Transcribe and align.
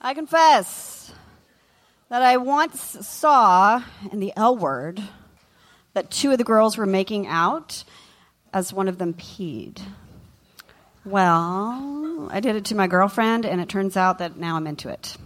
I 0.00 0.14
confess 0.14 1.12
that 2.08 2.22
I 2.22 2.36
once 2.36 2.80
saw 3.06 3.82
in 4.12 4.20
the 4.20 4.32
L 4.36 4.56
word 4.56 5.02
that 5.94 6.10
two 6.10 6.30
of 6.30 6.38
the 6.38 6.44
girls 6.44 6.76
were 6.76 6.86
making 6.86 7.26
out 7.26 7.82
as 8.52 8.72
one 8.72 8.88
of 8.88 8.98
them 8.98 9.14
peed. 9.14 9.80
Well, 11.04 12.28
I 12.30 12.40
did 12.40 12.56
it 12.56 12.66
to 12.66 12.74
my 12.74 12.86
girlfriend, 12.86 13.46
and 13.46 13.60
it 13.60 13.68
turns 13.68 13.96
out 13.96 14.18
that 14.18 14.36
now 14.36 14.56
I'm 14.56 14.66
into 14.66 14.88
it. 14.88 15.16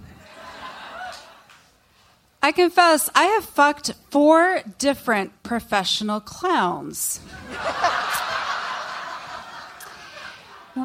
I 2.42 2.52
confess, 2.52 3.10
I 3.14 3.24
have 3.24 3.44
fucked 3.44 3.92
four 4.10 4.60
different 4.78 5.42
professional 5.42 6.20
clowns. 6.20 7.20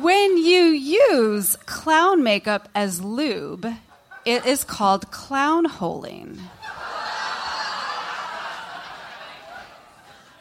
when 0.02 0.38
you 0.38 0.64
use 0.66 1.56
clown 1.66 2.24
makeup 2.24 2.70
as 2.74 3.02
lube, 3.02 3.68
it 4.26 4.46
is 4.46 4.64
called 4.64 5.12
clown 5.12 5.66
holing. 5.66 6.40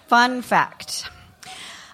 Fun 0.07 0.43
fact. 0.43 1.09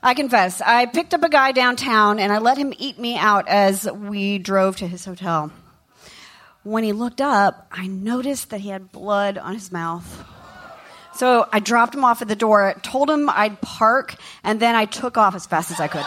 I 0.02 0.14
confess, 0.14 0.60
I 0.60 0.86
picked 0.86 1.14
up 1.14 1.22
a 1.22 1.28
guy 1.28 1.52
downtown 1.52 2.18
and 2.18 2.32
I 2.32 2.38
let 2.38 2.56
him 2.56 2.72
eat 2.78 2.98
me 2.98 3.16
out 3.16 3.48
as 3.48 3.90
we 3.90 4.38
drove 4.38 4.76
to 4.76 4.86
his 4.86 5.04
hotel. 5.04 5.52
When 6.62 6.84
he 6.84 6.92
looked 6.92 7.20
up, 7.20 7.66
I 7.70 7.86
noticed 7.86 8.50
that 8.50 8.60
he 8.60 8.68
had 8.68 8.92
blood 8.92 9.38
on 9.38 9.54
his 9.54 9.72
mouth. 9.72 10.24
So 11.14 11.48
I 11.52 11.60
dropped 11.60 11.94
him 11.94 12.04
off 12.04 12.22
at 12.22 12.28
the 12.28 12.36
door, 12.36 12.74
told 12.82 13.10
him 13.10 13.28
I'd 13.28 13.60
park, 13.60 14.14
and 14.44 14.60
then 14.60 14.74
I 14.74 14.84
took 14.84 15.18
off 15.18 15.34
as 15.34 15.46
fast 15.46 15.70
as 15.70 15.80
I 15.80 15.88
could. 15.88 16.06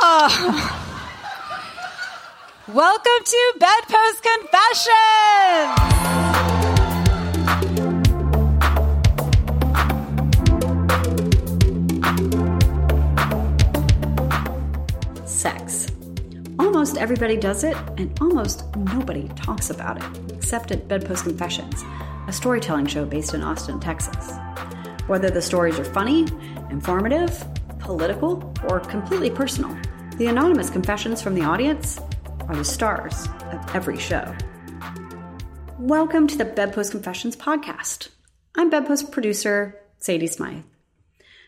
Oh. 0.00 0.78
Welcome 2.68 3.24
to 3.24 3.54
Bedpost 3.58 4.22
Confessions. 4.22 4.92
Sex. 15.26 15.88
Almost 16.58 16.96
everybody 16.96 17.36
does 17.36 17.64
it, 17.64 17.76
and 17.98 18.16
almost 18.20 18.64
nobody 18.76 19.28
talks 19.36 19.70
about 19.70 19.98
it, 19.98 20.04
except 20.32 20.70
at 20.70 20.88
Bedpost 20.88 21.24
Confessions, 21.24 21.84
a 22.28 22.32
storytelling 22.32 22.86
show 22.86 23.04
based 23.04 23.34
in 23.34 23.42
Austin, 23.42 23.80
Texas. 23.80 24.32
Whether 25.08 25.30
the 25.30 25.42
stories 25.42 25.80
are 25.80 25.84
funny, 25.84 26.28
informative, 26.70 27.44
political, 27.80 28.54
or 28.68 28.78
completely 28.78 29.30
personal, 29.30 29.76
the 30.16 30.26
anonymous 30.26 30.70
confessions 30.70 31.20
from 31.20 31.34
the 31.34 31.42
audience 31.42 31.98
are 32.46 32.54
the 32.54 32.64
stars 32.64 33.26
of 33.50 33.74
every 33.74 33.98
show. 33.98 34.32
Welcome 35.80 36.28
to 36.28 36.38
the 36.38 36.44
Bedpost 36.44 36.92
Confessions 36.92 37.34
podcast. 37.34 38.10
I'm 38.54 38.70
Bedpost 38.70 39.10
producer 39.10 39.76
Sadie 39.98 40.28
Smythe. 40.28 40.62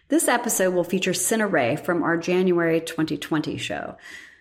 This 0.09 0.27
episode 0.27 0.75
will 0.75 0.83
feature 0.83 1.15
Cinna 1.15 1.47
Ray 1.47 1.77
from 1.77 2.03
our 2.03 2.17
January 2.17 2.81
2020 2.81 3.57
show. 3.57 3.97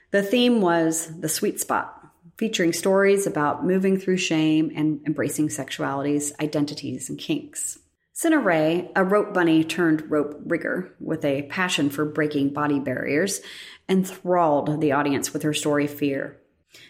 The 0.09 0.23
theme 0.23 0.59
was 0.59 1.19
The 1.19 1.29
Sweet 1.29 1.59
Spot, 1.59 2.03
featuring 2.37 2.73
stories 2.73 3.27
about 3.27 3.63
moving 3.63 3.99
through 3.99 4.17
shame 4.17 4.71
and 4.75 5.01
embracing 5.05 5.49
sexualities, 5.49 6.31
identities, 6.41 7.11
and 7.11 7.19
kinks. 7.19 7.77
Cinna 8.15 8.37
Ray, 8.37 8.91
a 8.95 9.03
rope 9.03 9.33
bunny 9.33 9.63
turned 9.63 10.11
rope 10.11 10.39
rigger 10.45 10.93
with 10.99 11.25
a 11.25 11.41
passion 11.43 11.89
for 11.89 12.05
breaking 12.05 12.53
body 12.53 12.79
barriers, 12.79 13.41
enthralled 13.89 14.79
the 14.81 14.91
audience 14.91 15.33
with 15.33 15.41
her 15.41 15.53
story 15.53 15.87
fear. 15.87 16.39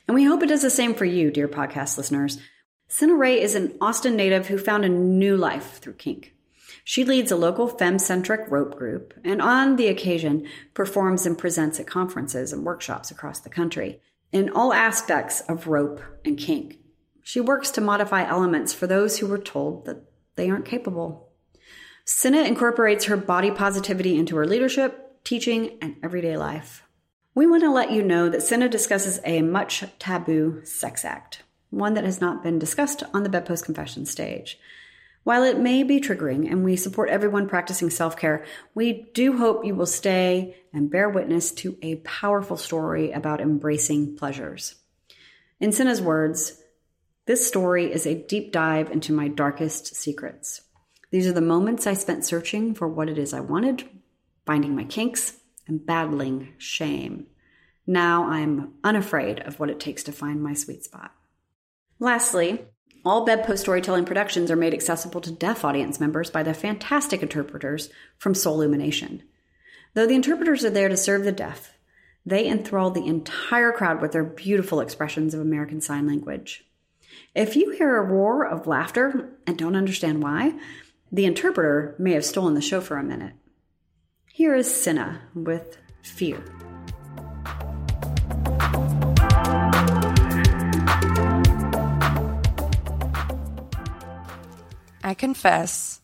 And 0.06 0.16
we 0.16 0.26
hope 0.26 0.44
it 0.44 0.48
does 0.48 0.64
the 0.64 0.70
same 0.70 0.94
for 0.94 1.06
you, 1.06 1.32
dear 1.32 1.48
podcast 1.48 1.98
listeners. 1.98 2.40
Cinna 2.90 3.16
Ray 3.16 3.42
is 3.42 3.56
an 3.56 3.78
Austin 3.80 4.18
native 4.18 4.48
who 4.48 4.58
found 4.58 4.84
a 4.84 4.90
new 4.90 5.38
life 5.38 5.80
through 5.80 5.94
kink. 5.94 6.34
She 6.84 7.06
leads 7.06 7.32
a 7.32 7.38
local 7.38 7.70
femme 7.70 8.00
centric 8.00 8.52
rope 8.52 8.78
group 8.78 9.14
and, 9.24 9.42
on 9.42 9.78
the 9.78 9.88
occasion, 9.88 10.46
performs 10.74 11.26
and 11.26 11.38
presents 11.38 11.80
at 11.80 11.88
conferences 11.88 12.52
and 12.52 12.66
workshops 12.66 13.12
across 13.12 13.40
the 13.40 13.50
country 13.50 14.02
in 14.34 14.50
all 14.50 14.74
aspects 14.74 15.40
of 15.48 15.68
rope 15.68 16.02
and 16.26 16.38
kink. 16.38 16.80
She 17.22 17.40
works 17.40 17.72
to 17.72 17.82
modify 17.82 18.28
elements 18.28 18.74
for 18.74 18.88
those 18.88 19.20
who 19.20 19.28
were 19.28 19.38
told 19.38 19.86
that 19.86 20.04
they 20.36 20.50
aren't 20.50 20.66
capable. 20.66 21.30
Cinna 22.06 22.42
incorporates 22.42 23.06
her 23.06 23.18
body 23.18 23.52
positivity 23.52 24.18
into 24.18 24.36
her 24.36 24.46
leadership, 24.46 25.24
teaching, 25.24 25.78
and 25.82 25.96
everyday 26.04 26.36
life. 26.36 26.84
We 27.36 27.48
want 27.48 27.64
to 27.64 27.72
let 27.72 27.92
you 27.92 28.04
know 28.04 28.30
that 28.30 28.44
Cinna 28.44 28.70
discusses 28.70 29.20
a 29.24 29.42
much 29.42 29.84
taboo 30.00 30.62
sex 30.66 31.06
act, 31.06 31.44
one 31.70 31.94
that 31.94 32.04
has 32.04 32.22
not 32.22 32.44
been 32.44 32.60
discussed 32.60 33.04
on 33.14 33.24
the 33.24 33.30
Bedpost 33.30 33.66
Confession 33.66 34.06
stage. 34.06 34.60
While 35.24 35.44
it 35.44 35.58
may 35.58 35.84
be 35.84 36.02
triggering 36.02 36.52
and 36.52 36.64
we 36.64 36.76
support 36.76 37.10
everyone 37.10 37.48
practicing 37.48 37.90
self 37.90 38.18
care, 38.18 38.44
we 38.76 39.10
do 39.14 39.38
hope 39.38 39.66
you 39.66 39.74
will 39.74 39.86
stay 39.86 40.58
and 40.74 40.92
bear 40.92 41.10
witness 41.10 41.52
to 41.54 41.78
a 41.82 41.96
powerful 41.98 42.58
story 42.58 43.12
about 43.12 43.40
embracing 43.40 44.18
pleasures. 44.18 44.76
In 45.62 45.72
Cinna's 45.72 46.02
words, 46.02 46.62
this 47.26 47.48
story 47.48 47.92
is 47.92 48.06
a 48.06 48.16
deep 48.16 48.52
dive 48.52 48.92
into 48.92 49.14
my 49.14 49.28
darkest 49.28 49.96
secrets. 49.96 50.62
These 51.12 51.28
are 51.28 51.34
the 51.34 51.42
moments 51.42 51.88
I 51.88 51.94
spent 51.94 52.26
searching 52.26 52.74
for 52.74 52.88
what 52.88 53.08
it 53.08 53.18
is 53.18 53.34
I 53.34 53.40
wanted, 53.40 53.88
finding 54.46 54.76
my 54.76 54.84
kinks, 54.84 55.38
and 55.68 55.86
battling 55.86 56.54
shame. 56.58 57.28
Now 57.88 58.26
I'm 58.26 58.74
unafraid 58.84 59.40
of 59.42 59.60
what 59.60 59.70
it 59.70 59.80
takes 59.80 60.04
to 60.04 60.12
find 60.12 60.42
my 60.42 60.54
sweet 60.54 60.84
spot. 60.84 61.14
Lastly, 62.00 62.66
all 63.06 63.26
bedpost 63.26 63.64
storytelling 63.64 64.06
productions 64.06 64.50
are 64.50 64.56
made 64.56 64.74
accessible 64.74 65.22
to 65.22 65.32
deaf 65.32 65.64
audience 65.64 66.00
members 66.00 66.30
by 66.30 66.44
the 66.44 66.54
fantastic 66.54 67.22
interpreters 67.22 67.90
from 68.18 68.34
Soul 68.34 68.56
Illumination. 68.56 69.24
Though 69.94 70.08
the 70.08 70.16
interpreters 70.16 70.66
are 70.66 70.70
there 70.70 70.90
to 70.90 70.98
serve 70.98 71.24
the 71.24 71.32
deaf, 71.32 71.74
they 72.26 72.48
enthrall 72.48 72.92
the 72.92 73.06
entire 73.06 73.72
crowd 73.72 74.02
with 74.02 74.14
their 74.14 74.24
beautiful 74.24 74.80
expressions 74.80 75.34
of 75.34 75.42
American 75.42 75.82
Sign 75.82 76.08
Language. 76.08 76.66
If 77.36 77.56
you 77.56 77.72
hear 77.72 77.98
a 77.98 78.04
roar 78.04 78.46
of 78.46 78.68
laughter 78.68 79.32
and 79.48 79.58
don't 79.58 79.76
understand 79.76 80.22
why, 80.22 80.54
the 81.12 81.26
interpreter 81.26 81.96
may 81.98 82.12
have 82.12 82.24
stolen 82.24 82.54
the 82.54 82.62
show 82.62 82.80
for 82.80 82.98
a 82.98 83.04
minute. 83.04 83.34
Here 84.32 84.54
is 84.54 84.72
Cinna 84.72 85.22
with 85.34 85.78
Fear. 86.04 86.44
I 95.04 95.16
confess 95.18 96.02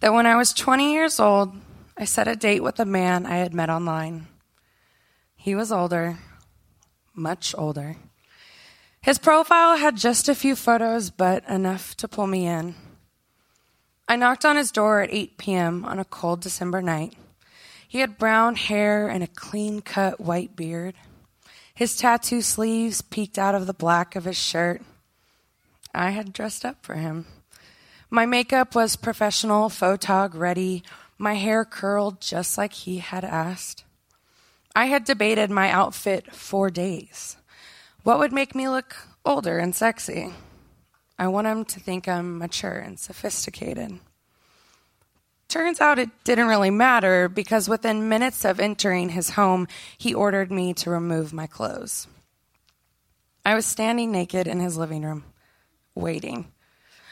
that 0.00 0.14
when 0.14 0.24
I 0.24 0.36
was 0.36 0.54
20 0.54 0.90
years 0.90 1.20
old, 1.20 1.54
I 1.98 2.06
set 2.06 2.28
a 2.28 2.34
date 2.34 2.62
with 2.62 2.80
a 2.80 2.86
man 2.86 3.26
I 3.26 3.36
had 3.36 3.52
met 3.52 3.68
online. 3.68 4.26
He 5.36 5.54
was 5.54 5.70
older, 5.70 6.16
much 7.14 7.54
older. 7.58 7.96
His 9.02 9.18
profile 9.18 9.78
had 9.78 9.96
just 9.96 10.28
a 10.28 10.34
few 10.34 10.54
photos, 10.54 11.10
but 11.10 11.44
enough 11.48 11.96
to 11.96 12.06
pull 12.06 12.28
me 12.28 12.46
in. 12.46 12.76
I 14.06 14.14
knocked 14.14 14.44
on 14.44 14.54
his 14.54 14.70
door 14.70 15.00
at 15.00 15.12
8 15.12 15.38
p.m. 15.38 15.84
on 15.84 15.98
a 15.98 16.04
cold 16.04 16.40
December 16.40 16.80
night. 16.80 17.14
He 17.88 17.98
had 17.98 18.16
brown 18.16 18.54
hair 18.54 19.08
and 19.08 19.24
a 19.24 19.26
clean 19.26 19.80
cut 19.80 20.20
white 20.20 20.54
beard. 20.54 20.94
His 21.74 21.96
tattoo 21.96 22.42
sleeves 22.42 23.02
peeked 23.02 23.38
out 23.38 23.56
of 23.56 23.66
the 23.66 23.74
black 23.74 24.14
of 24.14 24.24
his 24.24 24.38
shirt. 24.38 24.82
I 25.92 26.10
had 26.10 26.32
dressed 26.32 26.64
up 26.64 26.76
for 26.84 26.94
him. 26.94 27.26
My 28.08 28.24
makeup 28.24 28.76
was 28.76 28.94
professional, 28.94 29.68
photog 29.68 30.34
ready, 30.34 30.84
my 31.18 31.34
hair 31.34 31.64
curled 31.64 32.20
just 32.20 32.56
like 32.56 32.72
he 32.72 32.98
had 32.98 33.24
asked. 33.24 33.84
I 34.76 34.86
had 34.86 35.04
debated 35.04 35.50
my 35.50 35.70
outfit 35.70 36.32
for 36.32 36.70
days. 36.70 37.36
What 38.02 38.18
would 38.18 38.32
make 38.32 38.56
me 38.56 38.68
look 38.68 38.96
older 39.24 39.58
and 39.58 39.74
sexy? 39.74 40.32
I 41.18 41.28
want 41.28 41.46
him 41.46 41.64
to 41.66 41.78
think 41.78 42.08
I'm 42.08 42.38
mature 42.38 42.78
and 42.78 42.98
sophisticated. 42.98 44.00
Turns 45.46 45.80
out 45.80 46.00
it 46.00 46.10
didn't 46.24 46.48
really 46.48 46.70
matter 46.70 47.28
because 47.28 47.68
within 47.68 48.08
minutes 48.08 48.44
of 48.44 48.58
entering 48.58 49.10
his 49.10 49.30
home, 49.30 49.68
he 49.98 50.14
ordered 50.14 50.50
me 50.50 50.74
to 50.74 50.90
remove 50.90 51.32
my 51.32 51.46
clothes. 51.46 52.08
I 53.44 53.54
was 53.54 53.66
standing 53.66 54.10
naked 54.10 54.48
in 54.48 54.58
his 54.58 54.76
living 54.76 55.02
room, 55.02 55.24
waiting. 55.94 56.50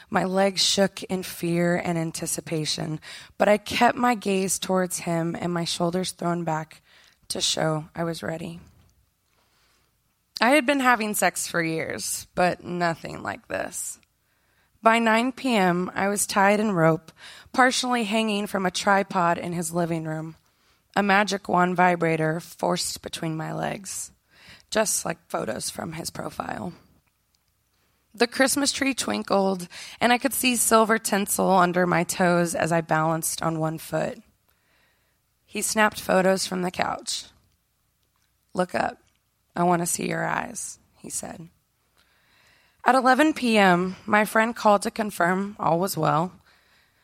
My 0.09 0.25
legs 0.25 0.61
shook 0.61 1.03
in 1.03 1.23
fear 1.23 1.77
and 1.77 1.97
anticipation, 1.97 2.99
but 3.37 3.47
I 3.47 3.57
kept 3.57 3.97
my 3.97 4.15
gaze 4.15 4.59
towards 4.59 4.99
him 4.99 5.37
and 5.39 5.53
my 5.53 5.63
shoulders 5.63 6.11
thrown 6.11 6.43
back 6.43 6.81
to 7.29 7.39
show 7.39 7.85
I 7.95 8.03
was 8.03 8.23
ready. 8.23 8.59
I 10.41 10.49
had 10.51 10.65
been 10.65 10.79
having 10.79 11.13
sex 11.13 11.47
for 11.47 11.61
years, 11.61 12.25
but 12.33 12.63
nothing 12.63 13.21
like 13.21 13.47
this. 13.47 13.99
By 14.81 14.97
9 14.97 15.33
p.m., 15.33 15.91
I 15.93 16.07
was 16.07 16.25
tied 16.25 16.59
in 16.59 16.71
rope, 16.71 17.11
partially 17.53 18.05
hanging 18.05 18.47
from 18.47 18.65
a 18.65 18.71
tripod 18.71 19.37
in 19.37 19.53
his 19.53 19.71
living 19.71 20.05
room. 20.05 20.35
a 20.95 21.03
magic 21.03 21.47
wand 21.47 21.75
vibrator 21.77 22.39
forced 22.39 23.01
between 23.01 23.37
my 23.37 23.53
legs, 23.53 24.11
just 24.69 25.05
like 25.05 25.29
photos 25.29 25.69
from 25.69 25.93
his 25.93 26.09
profile. 26.09 26.73
The 28.13 28.27
Christmas 28.27 28.73
tree 28.73 28.93
twinkled, 28.93 29.69
and 30.01 30.11
I 30.11 30.17
could 30.17 30.33
see 30.33 30.57
silver 30.57 30.97
tinsel 30.97 31.49
under 31.49 31.87
my 31.87 32.03
toes 32.03 32.53
as 32.55 32.73
I 32.73 32.81
balanced 32.81 33.41
on 33.41 33.59
one 33.59 33.77
foot. 33.77 34.19
He 35.45 35.61
snapped 35.61 36.01
photos 36.01 36.45
from 36.45 36.61
the 36.61 36.71
couch. 36.71 37.25
Look 38.53 38.75
up. 38.75 39.00
I 39.55 39.63
want 39.63 39.81
to 39.81 39.85
see 39.85 40.07
your 40.07 40.25
eyes, 40.25 40.79
he 40.97 41.09
said. 41.09 41.49
At 42.85 42.95
11 42.95 43.33
p.m., 43.33 43.95
my 44.05 44.25
friend 44.25 44.55
called 44.55 44.81
to 44.83 44.91
confirm 44.91 45.55
all 45.59 45.79
was 45.79 45.97
well. 45.97 46.31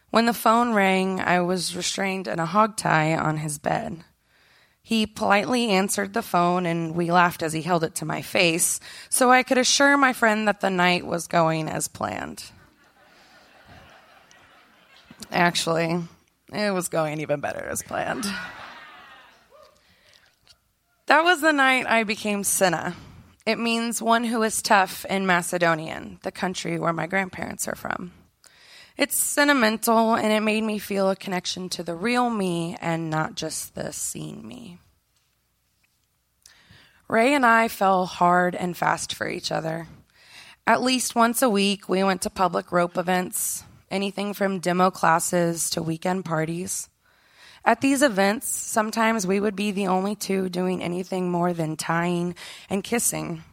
When 0.09 0.25
the 0.25 0.33
phone 0.33 0.73
rang, 0.73 1.19
I 1.19 1.41
was 1.41 1.75
restrained 1.75 2.27
in 2.27 2.39
a 2.39 2.45
hog 2.45 2.77
tie 2.77 3.15
on 3.15 3.37
his 3.37 3.59
bed. 3.59 4.03
He 4.81 5.05
politely 5.05 5.69
answered 5.69 6.13
the 6.13 6.21
phone, 6.21 6.65
and 6.65 6.95
we 6.95 7.11
laughed 7.11 7.43
as 7.43 7.51
he 7.51 7.61
held 7.61 7.83
it 7.83 7.93
to 7.95 8.05
my 8.05 8.21
face, 8.21 8.79
so 9.09 9.29
I 9.29 9.43
could 9.43 9.57
assure 9.57 9.97
my 9.97 10.13
friend 10.13 10.47
that 10.47 10.61
the 10.61 10.69
night 10.69 11.05
was 11.05 11.27
going 11.27 11.67
as 11.67 11.89
planned. 11.89 12.45
Actually, 15.29 16.01
it 16.53 16.73
was 16.73 16.87
going 16.87 17.19
even 17.19 17.41
better 17.41 17.65
as 17.65 17.83
planned. 17.83 18.25
Was 21.37 21.43
the 21.43 21.53
night 21.53 21.85
I 21.87 22.03
became 22.03 22.43
Cinna. 22.43 22.95
It 23.45 23.59
means 23.59 24.01
one 24.01 24.23
who 24.23 24.41
is 24.41 24.59
tough 24.59 25.05
in 25.05 25.27
Macedonian, 25.27 26.17
the 26.23 26.31
country 26.31 26.79
where 26.79 26.93
my 26.93 27.05
grandparents 27.05 27.67
are 27.67 27.75
from. 27.75 28.11
It's 28.97 29.21
sentimental 29.21 30.15
and 30.15 30.31
it 30.31 30.41
made 30.41 30.63
me 30.63 30.79
feel 30.79 31.11
a 31.11 31.15
connection 31.15 31.69
to 31.69 31.83
the 31.83 31.93
real 31.93 32.31
me 32.31 32.75
and 32.81 33.11
not 33.11 33.35
just 33.35 33.75
the 33.75 33.93
seen 33.93 34.47
me. 34.47 34.79
Ray 37.07 37.35
and 37.35 37.45
I 37.45 37.67
fell 37.67 38.07
hard 38.07 38.55
and 38.55 38.75
fast 38.75 39.13
for 39.13 39.29
each 39.29 39.51
other. 39.51 39.87
At 40.65 40.81
least 40.81 41.13
once 41.13 41.43
a 41.43 41.49
week, 41.51 41.87
we 41.87 42.03
went 42.03 42.23
to 42.23 42.31
public 42.31 42.71
rope 42.71 42.97
events, 42.97 43.63
anything 43.91 44.33
from 44.33 44.57
demo 44.57 44.89
classes 44.89 45.69
to 45.69 45.83
weekend 45.83 46.25
parties. 46.25 46.89
At 47.67 47.81
these 47.81 48.01
events, 48.01 48.47
sometimes 48.47 49.27
we 49.27 49.41
would 49.41 49.57
be 49.57 49.71
the 49.71 49.87
only 49.87 50.15
two 50.15 50.47
doing 50.47 50.81
anything 50.81 51.29
more 51.29 51.51
than 51.51 51.75
tying 51.75 52.33
and 52.69 52.81
kissing. 52.81 53.43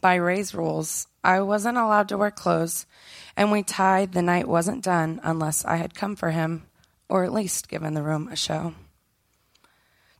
By 0.00 0.14
Ray's 0.14 0.54
rules, 0.54 1.08
I 1.24 1.40
wasn't 1.40 1.76
allowed 1.76 2.08
to 2.10 2.18
wear 2.18 2.30
clothes, 2.30 2.86
and 3.36 3.50
we 3.50 3.64
tied 3.64 4.12
the 4.12 4.22
night 4.22 4.46
wasn't 4.46 4.84
done 4.84 5.18
unless 5.24 5.64
I 5.64 5.74
had 5.74 5.92
come 5.92 6.14
for 6.14 6.30
him, 6.30 6.68
or 7.08 7.24
at 7.24 7.32
least 7.32 7.68
given 7.68 7.94
the 7.94 8.02
room 8.04 8.28
a 8.28 8.36
show. 8.36 8.74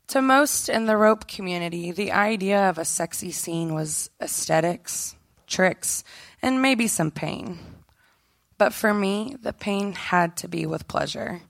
To 0.09 0.21
most 0.21 0.69
in 0.69 0.87
the 0.87 0.97
rope 0.97 1.29
community, 1.29 1.93
the 1.93 2.11
idea 2.11 2.69
of 2.69 2.77
a 2.77 2.85
sexy 2.85 3.31
scene 3.31 3.73
was 3.73 4.11
aesthetics, 4.21 5.15
tricks, 5.47 6.03
and 6.43 6.61
maybe 6.61 6.89
some 6.89 7.13
pain. 7.13 7.61
But 8.59 8.75
for 8.75 8.93
me, 8.93 9.37
the 9.41 9.53
pain 9.53 9.93
had 9.93 10.37
to 10.39 10.49
be 10.49 10.67
with 10.67 10.89
pleasure. 10.89 11.43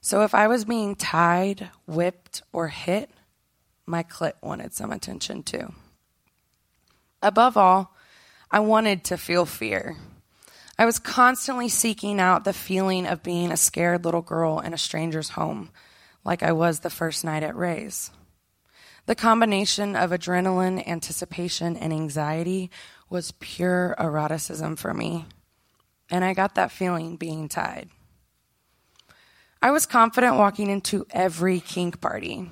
So 0.00 0.22
if 0.22 0.34
I 0.34 0.46
was 0.46 0.64
being 0.64 0.94
tied, 0.94 1.70
whipped, 1.86 2.42
or 2.52 2.68
hit, 2.68 3.10
my 3.86 4.02
clit 4.02 4.34
wanted 4.42 4.74
some 4.74 4.92
attention 4.92 5.42
too. 5.42 5.72
Above 7.22 7.56
all, 7.56 7.94
I 8.50 8.60
wanted 8.60 9.04
to 9.04 9.16
feel 9.16 9.44
fear. 9.44 9.96
I 10.78 10.86
was 10.86 11.00
constantly 11.00 11.68
seeking 11.68 12.20
out 12.20 12.44
the 12.44 12.52
feeling 12.52 13.06
of 13.06 13.24
being 13.24 13.50
a 13.50 13.56
scared 13.56 14.04
little 14.04 14.22
girl 14.22 14.60
in 14.60 14.72
a 14.72 14.78
stranger's 14.78 15.30
home, 15.30 15.70
like 16.24 16.42
I 16.42 16.52
was 16.52 16.80
the 16.80 16.90
first 16.90 17.24
night 17.24 17.42
at 17.42 17.56
Ray's. 17.56 18.12
The 19.06 19.16
combination 19.16 19.96
of 19.96 20.10
adrenaline, 20.10 20.86
anticipation, 20.86 21.76
and 21.76 21.92
anxiety 21.92 22.70
was 23.10 23.32
pure 23.40 23.96
eroticism 23.98 24.76
for 24.76 24.94
me, 24.94 25.24
and 26.10 26.24
I 26.24 26.34
got 26.34 26.54
that 26.54 26.70
feeling 26.70 27.16
being 27.16 27.48
tied. 27.48 27.88
I 29.60 29.72
was 29.72 29.86
confident 29.86 30.36
walking 30.36 30.70
into 30.70 31.04
every 31.10 31.58
kink 31.58 32.00
party, 32.00 32.48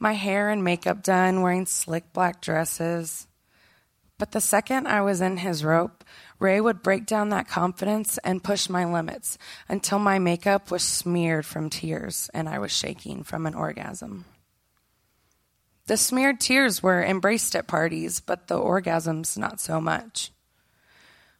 my 0.00 0.14
hair 0.14 0.50
and 0.50 0.64
makeup 0.64 1.02
done, 1.04 1.40
wearing 1.40 1.66
slick 1.66 2.12
black 2.12 2.40
dresses. 2.40 3.28
But 4.18 4.32
the 4.32 4.40
second 4.40 4.88
I 4.88 5.02
was 5.02 5.20
in 5.20 5.36
his 5.36 5.64
rope, 5.64 6.02
Ray 6.40 6.60
would 6.60 6.82
break 6.82 7.06
down 7.06 7.28
that 7.28 7.46
confidence 7.46 8.18
and 8.24 8.42
push 8.42 8.68
my 8.68 8.84
limits 8.84 9.38
until 9.68 10.00
my 10.00 10.18
makeup 10.18 10.72
was 10.72 10.82
smeared 10.82 11.46
from 11.46 11.70
tears 11.70 12.28
and 12.34 12.48
I 12.48 12.58
was 12.58 12.72
shaking 12.72 13.22
from 13.22 13.46
an 13.46 13.54
orgasm. 13.54 14.24
The 15.86 15.96
smeared 15.96 16.40
tears 16.40 16.82
were 16.82 17.04
embraced 17.04 17.54
at 17.54 17.68
parties, 17.68 18.20
but 18.20 18.48
the 18.48 18.58
orgasms 18.58 19.38
not 19.38 19.60
so 19.60 19.80
much. 19.80 20.32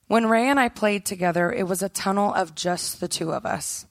When 0.07 0.27
Ray 0.27 0.49
and 0.49 0.61
I 0.61 0.69
played 0.69 1.05
together, 1.05 1.53
it 1.53 1.67
was 1.67 1.83
a 1.83 1.89
tunnel 1.89 2.33
of 2.35 2.55
just 2.55 3.01
the 3.01 3.09
two 3.09 3.33
of 3.33 3.45
us. 3.45 3.87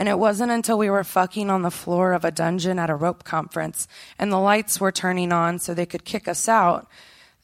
And 0.00 0.08
it 0.08 0.18
wasn't 0.18 0.50
until 0.50 0.78
we 0.78 0.88
were 0.88 1.04
fucking 1.04 1.50
on 1.50 1.60
the 1.60 1.70
floor 1.70 2.14
of 2.14 2.24
a 2.24 2.30
dungeon 2.30 2.78
at 2.78 2.88
a 2.88 2.94
rope 2.94 3.22
conference 3.22 3.86
and 4.18 4.32
the 4.32 4.38
lights 4.38 4.80
were 4.80 4.90
turning 4.90 5.30
on 5.30 5.58
so 5.58 5.74
they 5.74 5.84
could 5.84 6.06
kick 6.06 6.26
us 6.26 6.48
out 6.48 6.88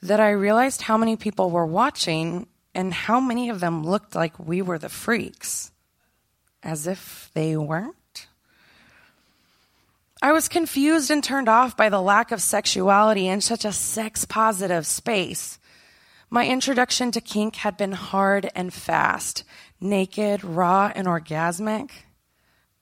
that 0.01 0.21
I 0.21 0.31
realized 0.31 0.81
how 0.81 0.97
many 0.97 1.17
people 1.17 1.51
were 1.51 1.67
watching 1.67 2.47
and 2.75 2.95
how 2.95 3.21
many 3.21 3.51
of 3.51 3.61
them 3.61 3.85
looked 3.85 4.15
like 4.15 4.39
we 4.39 4.63
were 4.63 4.79
the 4.79 4.89
freaks, 4.89 5.71
as 6.63 6.87
if 6.87 7.31
they 7.35 7.59
weren't. 7.59 8.27
I 10.23 10.33
was 10.33 10.49
confused 10.49 11.11
and 11.11 11.23
turned 11.23 11.51
off 11.51 11.77
by 11.77 11.91
the 11.91 12.01
lack 12.01 12.33
of 12.33 12.41
sexuality 12.41 13.29
in 13.29 13.43
such 13.43 13.67
a 13.67 13.73
sex 13.73 14.25
positive 14.25 14.87
space. 14.87 15.59
My 16.31 16.47
introduction 16.47 17.11
to 17.13 17.21
kink 17.21 17.57
had 17.57 17.77
been 17.77 17.93
hard 17.93 18.51
and 18.55 18.73
fast, 18.73 19.45
naked, 19.79 20.43
raw, 20.43 20.91
and 20.95 21.07
orgasmic. 21.07 21.91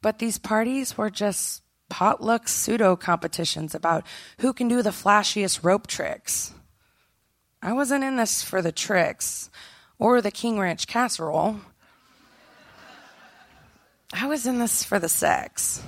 But 0.04 0.18
these 0.18 0.36
parties 0.36 0.98
were 0.98 1.08
just 1.08 1.62
potluck 1.88 2.46
pseudo 2.46 2.94
competitions 2.94 3.74
about 3.74 4.04
who 4.40 4.52
can 4.52 4.68
do 4.68 4.82
the 4.82 4.90
flashiest 4.90 5.64
rope 5.64 5.86
tricks. 5.86 6.52
I 7.62 7.72
wasn't 7.72 8.04
in 8.04 8.16
this 8.16 8.42
for 8.42 8.60
the 8.60 8.70
tricks 8.70 9.48
or 9.98 10.20
the 10.20 10.30
King 10.30 10.58
Ranch 10.58 10.86
casserole. 10.86 11.56
I 14.12 14.26
was 14.26 14.46
in 14.46 14.58
this 14.58 14.84
for 14.84 14.98
the 14.98 15.08
sex. 15.08 15.82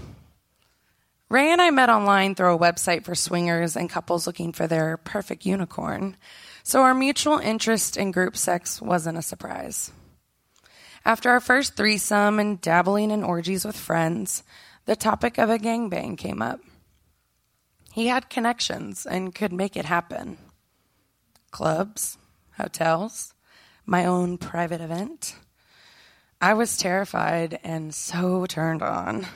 Ray 1.29 1.53
and 1.53 1.61
I 1.61 1.71
met 1.71 1.91
online 1.91 2.35
through 2.35 2.55
a 2.55 2.59
website 2.59 3.05
for 3.05 3.15
swingers 3.15 3.77
and 3.77 3.91
couples 3.91 4.27
looking 4.27 4.55
for 4.55 4.67
their 4.67 4.97
perfect 4.97 5.45
unicorn, 5.45 6.17
so 6.63 6.81
our 6.81 6.95
mutual 6.95 7.37
interest 7.37 7.99
in 7.99 8.13
group 8.13 8.35
sex 8.35 8.81
wasn't 8.81 9.19
a 9.19 9.23
surprise. 9.23 9.93
After 11.07 11.31
our 11.31 11.39
first 11.39 11.77
threesome 11.77 12.41
and 12.41 12.61
dabbling 12.61 13.13
in 13.13 13.23
orgies 13.23 13.65
with 13.65 13.77
friends, 13.77 14.43
the 14.87 14.97
topic 14.97 15.39
of 15.39 15.49
a 15.49 15.57
gangbang 15.57 16.19
came 16.19 16.43
up. 16.43 16.59
He 17.93 18.09
had 18.09 18.29
connections 18.29 19.07
and 19.07 19.33
could 19.33 19.53
make 19.53 19.77
it 19.77 19.85
happen. 19.85 20.37
Clubs, 21.53 22.19
hotels, 22.57 23.35
my 23.87 24.05
own 24.05 24.37
private 24.37 24.81
event. 24.81 25.37
I 26.41 26.55
was 26.55 26.77
terrified 26.77 27.61
and 27.63 27.95
so 27.95 28.45
turned 28.45 28.83
on. 28.83 29.29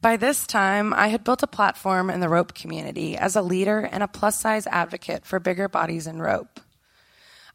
By 0.00 0.16
this 0.16 0.46
time, 0.46 0.94
I 0.94 1.08
had 1.08 1.24
built 1.24 1.42
a 1.42 1.46
platform 1.46 2.08
in 2.08 2.20
the 2.20 2.30
rope 2.30 2.54
community 2.54 3.18
as 3.18 3.36
a 3.36 3.42
leader 3.42 3.80
and 3.80 4.02
a 4.02 4.08
plus 4.08 4.40
size 4.40 4.66
advocate 4.68 5.26
for 5.26 5.38
bigger 5.38 5.68
bodies 5.68 6.06
in 6.06 6.22
rope. 6.22 6.58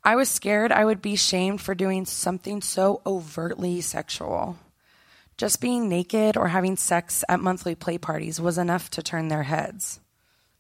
I 0.08 0.16
was 0.16 0.30
scared 0.30 0.72
I 0.72 0.86
would 0.86 1.02
be 1.02 1.18
shamed 1.18 1.60
for 1.60 1.76
doing 1.76 2.06
something 2.06 2.62
so 2.62 3.02
overtly 3.06 3.82
sexual. 3.82 4.58
Just 5.36 5.60
being 5.60 5.90
naked 5.90 6.38
or 6.38 6.48
having 6.48 6.78
sex 6.78 7.26
at 7.28 7.42
monthly 7.42 7.76
play 7.76 7.98
parties 7.98 8.40
was 8.40 8.58
enough 8.58 8.90
to 8.92 9.04
turn 9.04 9.28
their 9.28 9.44
heads. 9.44 10.00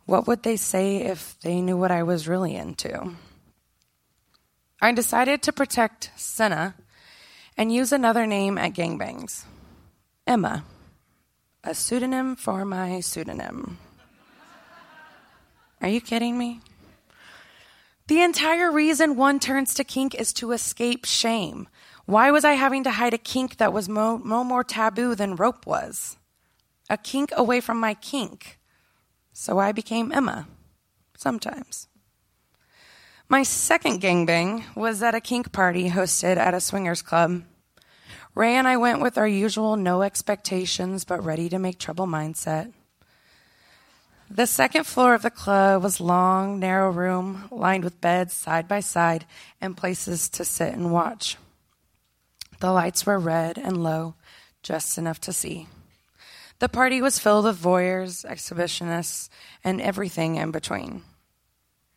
What 0.05 0.27
would 0.27 0.43
they 0.43 0.57
say 0.57 0.97
if 0.97 1.39
they 1.39 1.61
knew 1.61 1.77
what 1.77 1.91
I 1.91 2.03
was 2.03 2.27
really 2.27 2.57
into? 2.57 3.15
I 4.81 4.91
decided 4.91 5.43
to 5.43 5.53
protect 5.53 6.11
Cinna 6.17 6.75
and 7.55 7.71
use 7.71 7.93
another 7.93 8.27
name 8.27 8.57
at 8.57 8.73
gangbangs 8.73 9.45
Emma, 10.27 10.65
a 11.63 11.73
pseudonym 11.73 12.35
for 12.35 12.65
my 12.65 12.99
pseudonym. 12.99 13.77
Are 15.81 15.87
you 15.87 16.01
kidding 16.01 16.37
me? 16.37 16.59
The 18.07 18.21
entire 18.21 18.71
reason 18.71 19.17
one 19.17 19.37
turns 19.37 19.73
to 19.73 19.83
kink 19.83 20.15
is 20.15 20.31
to 20.33 20.53
escape 20.53 21.03
shame. 21.03 21.67
Why 22.05 22.31
was 22.31 22.45
I 22.45 22.53
having 22.53 22.85
to 22.85 22.91
hide 22.91 23.13
a 23.13 23.17
kink 23.17 23.57
that 23.57 23.73
was 23.73 23.89
no, 23.89 24.17
more 24.17 24.63
taboo 24.63 25.13
than 25.13 25.35
rope 25.35 25.67
was? 25.67 26.17
A 26.89 26.95
kink 26.95 27.31
away 27.35 27.59
from 27.59 27.81
my 27.81 27.93
kink. 27.95 28.59
So 29.33 29.59
I 29.59 29.73
became 29.73 30.13
Emma. 30.13 30.47
Sometimes. 31.17 31.89
My 33.27 33.43
second 33.43 33.99
gangbang 33.99 34.63
was 34.73 35.03
at 35.03 35.13
a 35.13 35.19
kink 35.19 35.51
party 35.51 35.89
hosted 35.89 36.37
at 36.37 36.53
a 36.53 36.61
swingers 36.61 37.01
club. 37.01 37.43
Ray 38.33 38.55
and 38.55 38.69
I 38.69 38.77
went 38.77 39.01
with 39.01 39.17
our 39.17 39.27
usual 39.27 39.75
no 39.75 40.01
expectations 40.01 41.03
but 41.03 41.25
ready 41.25 41.49
to 41.49 41.59
make 41.59 41.77
trouble 41.77 42.07
mindset. 42.07 42.71
The 44.29 44.45
second 44.45 44.83
floor 44.85 45.13
of 45.13 45.21
the 45.21 45.31
club 45.31 45.83
was 45.83 46.01
long, 46.01 46.59
narrow 46.59 46.91
room 46.91 47.47
lined 47.49 47.85
with 47.85 48.01
beds 48.01 48.33
side 48.33 48.67
by 48.67 48.81
side 48.81 49.25
and 49.61 49.77
places 49.77 50.27
to 50.29 50.43
sit 50.43 50.73
and 50.73 50.91
watch. 50.91 51.37
The 52.59 52.71
lights 52.71 53.05
were 53.05 53.19
red 53.19 53.57
and 53.57 53.83
low, 53.83 54.15
just 54.61 54.97
enough 54.97 55.21
to 55.21 55.33
see. 55.33 55.67
The 56.59 56.67
party 56.67 57.01
was 57.01 57.19
filled 57.19 57.45
with 57.45 57.61
voyeurs, 57.61 58.25
exhibitionists, 58.25 59.29
and 59.63 59.79
everything 59.79 60.35
in 60.35 60.51
between. 60.51 61.03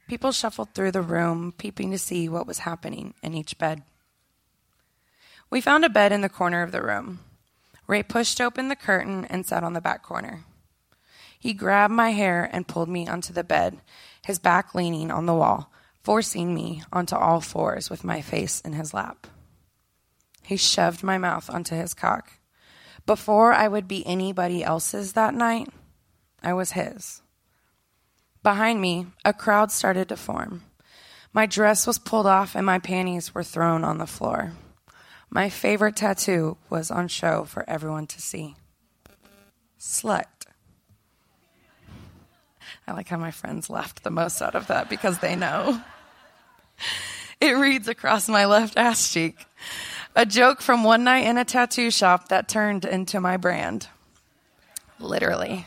People 0.06 0.32
shuffled 0.32 0.74
through 0.74 0.92
the 0.92 1.02
room, 1.02 1.52
peeping 1.56 1.90
to 1.90 1.98
see 1.98 2.28
what 2.28 2.46
was 2.46 2.60
happening 2.60 3.14
in 3.22 3.34
each 3.34 3.58
bed. 3.58 3.82
We 5.48 5.60
found 5.60 5.84
a 5.84 5.88
bed 5.88 6.12
in 6.12 6.20
the 6.20 6.28
corner 6.28 6.62
of 6.62 6.72
the 6.72 6.82
room. 6.82 7.20
Ray 7.86 8.02
pushed 8.02 8.40
open 8.40 8.68
the 8.68 8.76
curtain 8.76 9.24
and 9.24 9.46
sat 9.46 9.64
on 9.64 9.72
the 9.72 9.80
back 9.80 10.02
corner. 10.02 10.44
He 11.40 11.54
grabbed 11.54 11.94
my 11.94 12.10
hair 12.10 12.48
and 12.52 12.68
pulled 12.68 12.90
me 12.90 13.08
onto 13.08 13.32
the 13.32 13.42
bed, 13.42 13.78
his 14.26 14.38
back 14.38 14.74
leaning 14.74 15.10
on 15.10 15.24
the 15.24 15.34
wall, 15.34 15.72
forcing 16.02 16.54
me 16.54 16.82
onto 16.92 17.16
all 17.16 17.40
fours 17.40 17.88
with 17.88 18.04
my 18.04 18.20
face 18.20 18.60
in 18.60 18.74
his 18.74 18.92
lap. 18.92 19.26
He 20.42 20.58
shoved 20.58 21.02
my 21.02 21.16
mouth 21.16 21.48
onto 21.48 21.74
his 21.74 21.94
cock. 21.94 22.34
Before 23.06 23.54
I 23.54 23.68
would 23.68 23.88
be 23.88 24.06
anybody 24.06 24.62
else's 24.62 25.14
that 25.14 25.32
night, 25.32 25.70
I 26.42 26.52
was 26.52 26.72
his. 26.72 27.22
Behind 28.42 28.78
me, 28.78 29.06
a 29.24 29.32
crowd 29.32 29.72
started 29.72 30.10
to 30.10 30.16
form. 30.16 30.62
My 31.32 31.46
dress 31.46 31.86
was 31.86 31.98
pulled 31.98 32.26
off 32.26 32.54
and 32.54 32.66
my 32.66 32.78
panties 32.78 33.34
were 33.34 33.44
thrown 33.44 33.82
on 33.82 33.96
the 33.96 34.06
floor. 34.06 34.52
My 35.30 35.48
favorite 35.48 35.96
tattoo 35.96 36.58
was 36.68 36.90
on 36.90 37.08
show 37.08 37.44
for 37.44 37.64
everyone 37.68 38.06
to 38.08 38.20
see. 38.20 38.56
Slut. 39.78 40.39
I 42.90 42.94
like 42.94 43.08
how 43.08 43.18
my 43.18 43.30
friends 43.30 43.70
laughed 43.70 44.02
the 44.02 44.10
most 44.10 44.42
out 44.42 44.56
of 44.56 44.66
that 44.66 44.90
because 44.90 45.18
they 45.20 45.36
know. 45.36 45.80
It 47.40 47.52
reads 47.52 47.88
across 47.88 48.28
my 48.28 48.44
left 48.44 48.76
ass 48.76 49.10
cheek. 49.10 49.46
A 50.14 50.26
joke 50.26 50.60
from 50.60 50.84
one 50.84 51.04
night 51.04 51.24
in 51.24 51.38
a 51.38 51.44
tattoo 51.44 51.90
shop 51.90 52.28
that 52.28 52.48
turned 52.48 52.84
into 52.84 53.18
my 53.18 53.38
brand. 53.38 53.88
Literally. 54.98 55.64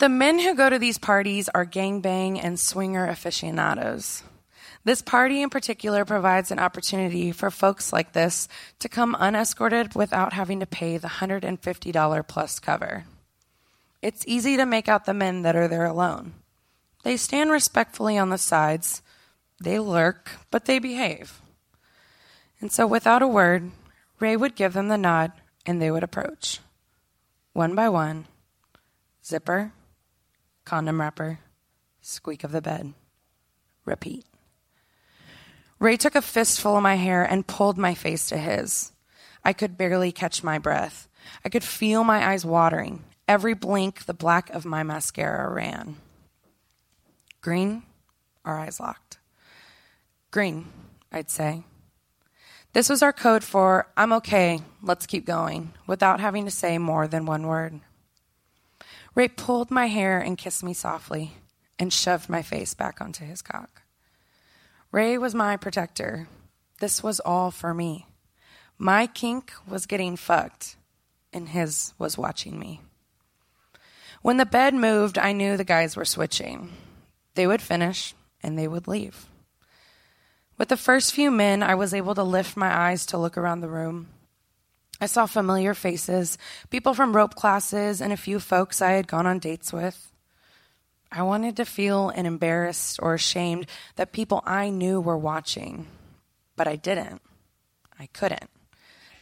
The 0.00 0.08
men 0.08 0.40
who 0.40 0.56
go 0.56 0.68
to 0.68 0.80
these 0.80 0.98
parties 0.98 1.48
are 1.50 1.64
gangbang 1.64 2.40
and 2.42 2.58
swinger 2.58 3.06
aficionados. 3.06 4.24
This 4.82 5.00
party 5.00 5.42
in 5.42 5.50
particular 5.50 6.04
provides 6.04 6.50
an 6.50 6.58
opportunity 6.58 7.30
for 7.30 7.52
folks 7.52 7.92
like 7.92 8.14
this 8.14 8.48
to 8.80 8.88
come 8.88 9.14
unescorted 9.14 9.94
without 9.94 10.32
having 10.32 10.58
to 10.58 10.66
pay 10.66 10.98
the 10.98 11.08
$150 11.08 12.26
plus 12.26 12.58
cover. 12.58 13.04
It's 14.02 14.24
easy 14.26 14.56
to 14.56 14.66
make 14.66 14.88
out 14.88 15.04
the 15.04 15.14
men 15.14 15.42
that 15.42 15.56
are 15.56 15.68
there 15.68 15.84
alone. 15.84 16.34
They 17.02 17.16
stand 17.16 17.50
respectfully 17.50 18.18
on 18.18 18.30
the 18.30 18.38
sides, 18.38 19.02
they 19.60 19.78
lurk, 19.78 20.30
but 20.50 20.66
they 20.66 20.78
behave. 20.78 21.40
And 22.60 22.72
so, 22.72 22.86
without 22.86 23.22
a 23.22 23.28
word, 23.28 23.70
Ray 24.18 24.36
would 24.36 24.54
give 24.54 24.72
them 24.72 24.88
the 24.88 24.98
nod 24.98 25.32
and 25.64 25.80
they 25.80 25.90
would 25.90 26.02
approach. 26.02 26.60
One 27.52 27.74
by 27.74 27.88
one, 27.88 28.26
zipper, 29.24 29.72
condom 30.64 31.00
wrapper, 31.00 31.38
squeak 32.00 32.44
of 32.44 32.52
the 32.52 32.60
bed. 32.60 32.92
Repeat. 33.84 34.24
Ray 35.78 35.96
took 35.96 36.14
a 36.14 36.22
fistful 36.22 36.76
of 36.76 36.82
my 36.82 36.96
hair 36.96 37.24
and 37.24 37.46
pulled 37.46 37.76
my 37.76 37.94
face 37.94 38.28
to 38.28 38.38
his. 38.38 38.92
I 39.44 39.52
could 39.52 39.78
barely 39.78 40.10
catch 40.10 40.42
my 40.42 40.58
breath. 40.58 41.08
I 41.44 41.48
could 41.48 41.64
feel 41.64 42.02
my 42.02 42.32
eyes 42.32 42.44
watering. 42.44 43.04
Every 43.28 43.54
blink, 43.54 44.06
the 44.06 44.14
black 44.14 44.50
of 44.50 44.64
my 44.64 44.82
mascara 44.82 45.52
ran. 45.52 45.96
Green, 47.40 47.82
our 48.44 48.58
eyes 48.58 48.78
locked. 48.78 49.18
Green, 50.30 50.66
I'd 51.10 51.30
say. 51.30 51.64
This 52.72 52.88
was 52.88 53.02
our 53.02 53.12
code 53.12 53.42
for, 53.42 53.88
I'm 53.96 54.12
okay, 54.12 54.60
let's 54.82 55.06
keep 55.06 55.24
going, 55.24 55.72
without 55.86 56.20
having 56.20 56.44
to 56.44 56.50
say 56.50 56.78
more 56.78 57.08
than 57.08 57.24
one 57.26 57.46
word. 57.46 57.80
Ray 59.14 59.28
pulled 59.28 59.70
my 59.70 59.86
hair 59.86 60.20
and 60.20 60.36
kissed 60.36 60.62
me 60.62 60.74
softly 60.74 61.32
and 61.78 61.92
shoved 61.92 62.28
my 62.28 62.42
face 62.42 62.74
back 62.74 63.00
onto 63.00 63.24
his 63.24 63.42
cock. 63.42 63.82
Ray 64.92 65.18
was 65.18 65.34
my 65.34 65.56
protector. 65.56 66.28
This 66.80 67.02
was 67.02 67.18
all 67.20 67.50
for 67.50 67.72
me. 67.72 68.06
My 68.78 69.06
kink 69.06 69.52
was 69.66 69.86
getting 69.86 70.16
fucked, 70.16 70.76
and 71.32 71.48
his 71.48 71.94
was 71.98 72.18
watching 72.18 72.58
me. 72.58 72.82
When 74.26 74.38
the 74.38 74.44
bed 74.44 74.74
moved, 74.74 75.18
I 75.18 75.30
knew 75.30 75.56
the 75.56 75.62
guys 75.62 75.94
were 75.94 76.04
switching. 76.04 76.72
They 77.36 77.46
would 77.46 77.62
finish, 77.62 78.12
and 78.42 78.58
they 78.58 78.66
would 78.66 78.88
leave. 78.88 79.26
With 80.58 80.68
the 80.68 80.76
first 80.76 81.14
few 81.14 81.30
men, 81.30 81.62
I 81.62 81.76
was 81.76 81.94
able 81.94 82.16
to 82.16 82.24
lift 82.24 82.56
my 82.56 82.76
eyes 82.76 83.06
to 83.06 83.18
look 83.18 83.38
around 83.38 83.60
the 83.60 83.68
room. 83.68 84.08
I 85.00 85.06
saw 85.06 85.26
familiar 85.26 85.74
faces, 85.74 86.38
people 86.70 86.92
from 86.92 87.14
rope 87.14 87.36
classes, 87.36 88.00
and 88.00 88.12
a 88.12 88.16
few 88.16 88.40
folks 88.40 88.82
I 88.82 88.94
had 88.94 89.06
gone 89.06 89.28
on 89.28 89.38
dates 89.38 89.72
with. 89.72 90.10
I 91.12 91.22
wanted 91.22 91.56
to 91.58 91.64
feel 91.64 92.10
embarrassed 92.10 92.98
or 93.00 93.14
ashamed 93.14 93.68
that 93.94 94.10
people 94.10 94.42
I 94.44 94.70
knew 94.70 95.00
were 95.00 95.16
watching, 95.16 95.86
but 96.56 96.66
I 96.66 96.74
didn't. 96.74 97.22
I 97.96 98.06
couldn't. 98.06 98.50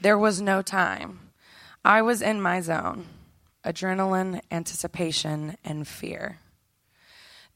There 0.00 0.16
was 0.16 0.40
no 0.40 0.62
time. 0.62 1.28
I 1.84 2.00
was 2.00 2.22
in 2.22 2.40
my 2.40 2.62
zone 2.62 3.04
adrenaline, 3.64 4.40
anticipation, 4.50 5.56
and 5.64 5.86
fear. 5.86 6.38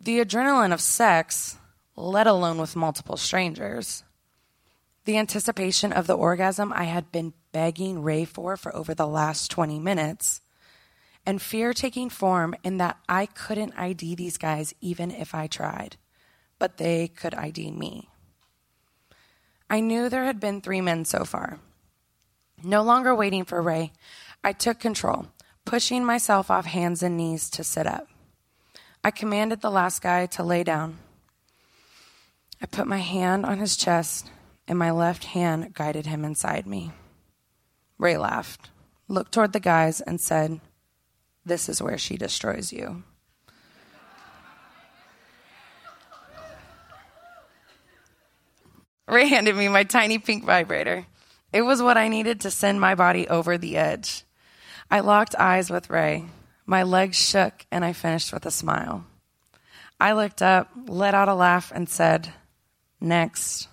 The 0.01 0.21
adrenaline 0.25 0.73
of 0.73 0.81
sex, 0.81 1.57
let 1.97 2.27
alone 2.27 2.59
with 2.59 2.77
multiple 2.77 3.17
strangers. 3.17 4.05
The 5.05 5.19
anticipation 5.19 5.93
of 5.93 6.07
the 6.07 6.17
orgasm 6.17 6.73
I 6.73 6.85
had 6.85 7.11
been 7.11 7.33
begging 7.53 8.03
Ray 8.03 8.25
for 8.25 8.57
for 8.57 8.75
over 8.75 8.95
the 8.95 9.07
last 9.07 9.51
20 9.51 9.79
minutes, 9.79 10.41
and 11.27 11.43
fear 11.43 11.73
taking 11.73 12.09
form 12.09 12.55
in 12.63 12.79
that 12.79 12.99
I 13.09 13.27
couldn't 13.27 13.79
ID 13.79 14.15
these 14.15 14.39
guys 14.39 14.75
even 14.81 15.11
if 15.11 15.35
I 15.35 15.47
tried, 15.47 15.97
but 16.59 16.77
they 16.77 17.09
could 17.09 17.35
ID 17.35 17.73
me. 17.73 18.09
I 19.69 19.81
knew 19.81 20.09
there 20.09 20.25
had 20.25 20.41
been 20.41 20.61
three 20.61 20.81
men 20.81 21.05
so 21.05 21.25
far. 21.25 21.59
No 22.63 22.83
longer 22.83 23.15
waiting 23.15 23.45
for 23.45 23.61
Ray, 23.61 23.93
I 24.43 24.53
took 24.53 24.79
control, 24.79 25.27
pushing 25.69 26.03
myself 26.03 26.51
off 26.51 26.65
hands 26.65 27.03
and 27.03 27.15
knees 27.15 27.51
to 27.51 27.63
sit 27.63 27.87
up. 27.87 28.09
I 29.05 29.11
commanded 29.11 29.61
the 29.61 29.71
last 29.71 30.01
guy 30.01 30.25
to 30.25 30.43
lay 30.43 30.65
down. 30.65 30.99
I 32.63 32.65
put 32.65 32.87
my 32.87 32.97
hand 32.97 33.45
on 33.45 33.59
his 33.59 33.77
chest, 33.77 34.31
and 34.67 34.79
my 34.79 34.91
left 34.91 35.25
hand 35.25 35.75
guided 35.75 36.07
him 36.07 36.25
inside 36.25 36.67
me. 36.67 36.93
Ray 37.99 38.17
laughed, 38.17 38.71
looked 39.09 39.33
toward 39.33 39.53
the 39.53 39.61
guys, 39.61 40.01
and 40.01 40.19
said, 40.19 40.59
This 41.45 41.69
is 41.69 41.83
where 41.83 41.99
she 41.99 42.17
destroys 42.17 42.73
you. 42.73 43.03
Ray 49.07 49.29
handed 49.29 49.55
me 49.55 49.69
my 49.69 49.85
tiny 49.85 50.17
pink 50.17 50.47
vibrator. 50.47 51.05
It 51.53 51.61
was 51.61 51.83
what 51.83 51.99
I 51.99 52.09
needed 52.09 52.41
to 52.41 52.51
send 52.51 52.81
my 52.81 52.95
body 52.95 53.29
over 53.29 53.59
the 53.59 53.77
edge. 53.77 54.25
I 54.91 55.01
locked 55.01 55.35
eyes 55.37 55.71
with 55.71 55.91
Ray. 55.91 56.25
My 56.67 56.83
legs 56.83 57.17
shook, 57.17 57.67
and 57.71 57.85
I 57.85 57.93
finished 57.93 58.33
with 58.33 58.47
a 58.47 58.51
smile. 58.51 59.05
I 60.01 60.13
looked 60.13 60.43
up, 60.43 60.71
let 60.87 61.15
out 61.15 61.29
a 61.29 61.35
laugh, 61.35 61.73
and 61.75 61.89
said, 61.89 62.33
Next. 63.01 63.69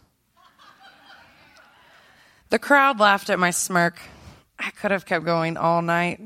The 2.50 2.60
crowd 2.60 3.00
laughed 3.00 3.30
at 3.30 3.40
my 3.40 3.52
smirk. 3.52 4.00
I 4.60 4.70
could 4.72 4.92
have 4.92 5.06
kept 5.06 5.26
going 5.26 5.58
all 5.58 5.82
night. 5.82 6.22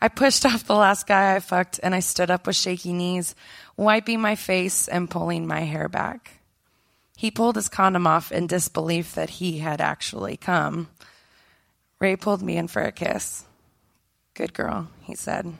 I 0.00 0.08
pushed 0.08 0.46
off 0.46 0.64
the 0.64 0.74
last 0.74 1.06
guy 1.06 1.34
I 1.34 1.40
fucked 1.40 1.80
and 1.82 1.94
I 1.94 2.00
stood 2.00 2.30
up 2.30 2.46
with 2.46 2.56
shaky 2.56 2.92
knees, 2.92 3.34
wiping 3.76 4.20
my 4.20 4.34
face 4.34 4.86
and 4.88 5.10
pulling 5.10 5.46
my 5.46 5.60
hair 5.60 5.88
back. 5.88 6.40
He 7.16 7.30
pulled 7.30 7.56
his 7.56 7.68
condom 7.68 8.06
off 8.06 8.30
in 8.30 8.46
disbelief 8.46 9.14
that 9.14 9.30
he 9.30 9.58
had 9.58 9.80
actually 9.80 10.36
come. 10.36 10.88
Ray 11.98 12.14
pulled 12.14 12.42
me 12.42 12.56
in 12.56 12.68
for 12.68 12.82
a 12.82 12.92
kiss. 12.92 13.44
Good 14.38 14.54
girl, 14.54 14.86
he 15.02 15.16
said, 15.16 15.58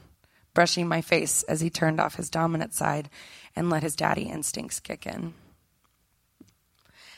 brushing 0.54 0.86
my 0.86 1.00
face 1.00 1.42
as 1.42 1.60
he 1.60 1.68
turned 1.68 1.98
off 1.98 2.14
his 2.14 2.30
dominant 2.30 2.72
side 2.72 3.10
and 3.56 3.68
let 3.68 3.82
his 3.82 3.96
daddy 3.96 4.28
instincts 4.28 4.78
kick 4.78 5.04
in. 5.04 5.34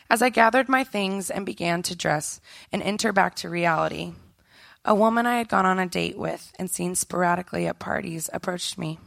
As 0.08 0.22
I 0.22 0.30
gathered 0.30 0.70
my 0.70 0.84
things 0.84 1.28
and 1.28 1.44
began 1.44 1.82
to 1.82 1.94
dress 1.94 2.40
and 2.72 2.80
enter 2.80 3.12
back 3.12 3.34
to 3.34 3.50
reality, 3.50 4.14
a 4.86 4.94
woman 4.94 5.26
I 5.26 5.36
had 5.36 5.50
gone 5.50 5.66
on 5.66 5.78
a 5.78 5.84
date 5.84 6.16
with 6.16 6.50
and 6.58 6.70
seen 6.70 6.94
sporadically 6.94 7.66
at 7.66 7.78
parties 7.78 8.30
approached 8.32 8.78
me. 8.78 8.98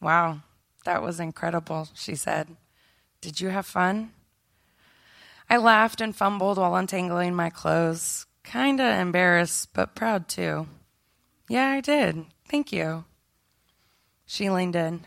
Wow, 0.00 0.40
that 0.84 1.02
was 1.02 1.20
incredible, 1.20 1.88
she 1.94 2.16
said. 2.16 2.48
Did 3.20 3.40
you 3.40 3.50
have 3.50 3.64
fun? 3.64 4.10
I 5.48 5.58
laughed 5.58 6.00
and 6.00 6.16
fumbled 6.16 6.58
while 6.58 6.74
untangling 6.74 7.36
my 7.36 7.48
clothes, 7.48 8.26
kinda 8.42 8.98
embarrassed, 8.98 9.72
but 9.72 9.94
proud 9.94 10.26
too. 10.26 10.66
Yeah, 11.48 11.70
I 11.70 11.80
did. 11.80 12.26
Thank 12.46 12.72
you. 12.72 13.04
She 14.26 14.50
leaned 14.50 14.76
in. 14.76 15.06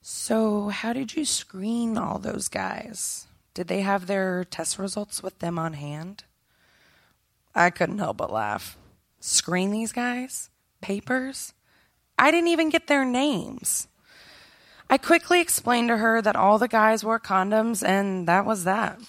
So, 0.00 0.68
how 0.68 0.92
did 0.92 1.16
you 1.16 1.24
screen 1.24 1.98
all 1.98 2.18
those 2.18 2.48
guys? 2.48 3.26
Did 3.54 3.68
they 3.68 3.80
have 3.80 4.06
their 4.06 4.44
test 4.44 4.78
results 4.78 5.22
with 5.22 5.38
them 5.40 5.58
on 5.58 5.72
hand? 5.72 6.24
I 7.54 7.70
couldn't 7.70 7.98
help 7.98 8.18
but 8.18 8.32
laugh. 8.32 8.76
Screen 9.18 9.70
these 9.70 9.92
guys? 9.92 10.50
Papers? 10.80 11.54
I 12.18 12.30
didn't 12.30 12.48
even 12.48 12.68
get 12.68 12.86
their 12.86 13.04
names. 13.04 13.88
I 14.90 14.98
quickly 14.98 15.40
explained 15.40 15.88
to 15.88 15.96
her 15.96 16.20
that 16.20 16.36
all 16.36 16.58
the 16.58 16.68
guys 16.68 17.02
wore 17.02 17.18
condoms, 17.18 17.82
and 17.82 18.28
that 18.28 18.44
was 18.44 18.64
that. 18.64 19.00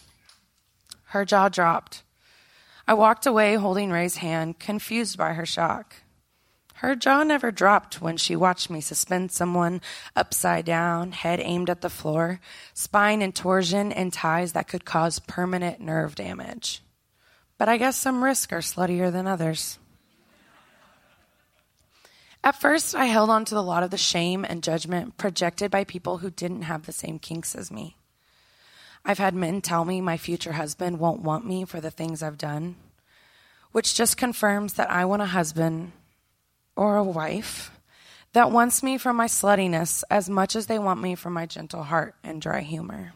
Her 1.08 1.26
jaw 1.26 1.50
dropped. 1.50 2.04
I 2.88 2.94
walked 2.94 3.26
away 3.26 3.56
holding 3.56 3.92
Ray's 3.92 4.18
hand, 4.18 4.60
confused 4.60 5.18
by 5.18 5.34
her 5.34 5.46
shock. 5.46 5.98
Her 6.80 6.94
jaw 6.94 7.24
never 7.24 7.52
dropped 7.52 8.02
when 8.02 8.18
she 8.18 8.36
watched 8.36 8.70
me 8.70 8.82
suspend 8.82 9.32
someone 9.32 9.80
upside 10.14 10.66
down, 10.66 11.14
head 11.14 11.40
aimed 11.40 11.70
at 11.70 11.80
the 11.80 11.90
floor, 11.90 12.42
spine 12.74 13.22
in 13.22 13.32
torsion, 13.32 13.94
and 13.94 14.12
ties 14.12 14.52
that 14.52 14.68
could 14.68 14.84
cause 14.84 15.20
permanent 15.20 15.80
nerve 15.80 16.16
damage. 16.16 16.84
But 17.58 17.70
I 17.70 17.78
guess 17.78 17.96
some 17.96 18.22
risks 18.22 18.52
are 18.52 18.60
sluttier 18.60 19.10
than 19.10 19.26
others. 19.26 19.80
At 22.44 22.60
first, 22.60 22.94
I 22.94 23.06
held 23.06 23.30
on 23.30 23.46
to 23.46 23.58
a 23.58 23.60
lot 23.60 23.84
of 23.84 23.90
the 23.90 23.98
shame 23.98 24.44
and 24.44 24.62
judgment 24.62 25.16
projected 25.16 25.72
by 25.72 25.86
people 25.86 26.18
who 26.18 26.30
didn't 26.30 26.64
have 26.64 26.86
the 26.86 26.92
same 26.92 27.20
kinks 27.20 27.56
as 27.56 27.72
me. 27.72 27.96
I've 29.06 29.18
had 29.18 29.34
men 29.34 29.62
tell 29.62 29.86
me 29.86 30.02
my 30.02 30.18
future 30.18 30.52
husband 30.52 31.00
won't 31.00 31.22
want 31.22 31.48
me 31.48 31.64
for 31.64 31.80
the 31.80 31.90
things 31.90 32.22
I've 32.22 32.38
done, 32.38 32.76
which 33.72 33.96
just 33.96 34.18
confirms 34.18 34.74
that 34.74 34.92
I 34.92 35.06
want 35.06 35.22
a 35.22 35.28
husband 35.28 35.94
or 36.76 36.98
a 36.98 37.04
wife 37.04 37.72
that 38.34 38.52
wants 38.52 38.84
me 38.84 38.98
for 38.98 39.14
my 39.14 39.28
sluttiness 39.28 40.04
as 40.10 40.30
much 40.30 40.56
as 40.56 40.66
they 40.66 40.78
want 40.78 41.02
me 41.02 41.16
for 41.16 41.30
my 41.30 41.46
gentle 41.46 41.84
heart 41.84 42.16
and 42.24 42.42
dry 42.42 42.62
humor. 42.62 43.14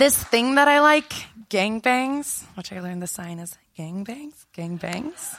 this 0.00 0.16
thing 0.16 0.54
that 0.54 0.66
I 0.66 0.80
like, 0.80 1.12
gangbangs, 1.50 2.44
which 2.54 2.72
I 2.72 2.80
learned 2.80 3.02
the 3.02 3.06
sign 3.06 3.38
is 3.38 3.58
gangbangs, 3.78 4.46
gangbangs. 4.56 5.36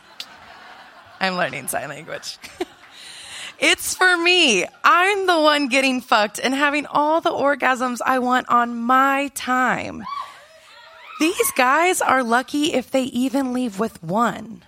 I'm 1.20 1.36
learning 1.36 1.68
sign 1.68 1.90
language. 1.90 2.38
it's 3.60 3.96
for 3.96 4.18
me. 4.18 4.66
I'm 4.84 5.26
the 5.26 5.40
one 5.40 5.68
getting 5.68 6.00
fucked 6.02 6.40
and 6.40 6.54
having 6.54 6.86
all 6.86 7.22
the 7.22 7.32
orgasms 7.32 8.00
I 8.06 8.20
want 8.20 8.50
on 8.50 8.76
my 8.76 9.32
time. 9.34 10.04
These 11.22 11.52
guys 11.52 12.02
are 12.02 12.24
lucky 12.24 12.74
if 12.74 12.90
they 12.90 13.04
even 13.04 13.54
leave 13.54 13.78
with 13.78 14.02
one. 14.02 14.64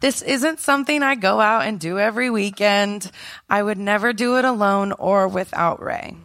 This 0.00 0.22
isn't 0.22 0.60
something 0.60 1.02
I 1.02 1.14
go 1.14 1.42
out 1.42 1.66
and 1.66 1.78
do 1.78 1.98
every 1.98 2.30
weekend. 2.30 3.10
I 3.50 3.62
would 3.62 3.76
never 3.76 4.14
do 4.14 4.38
it 4.38 4.46
alone 4.46 4.92
or 4.92 5.28
without 5.28 5.82
Ray. 5.82 6.16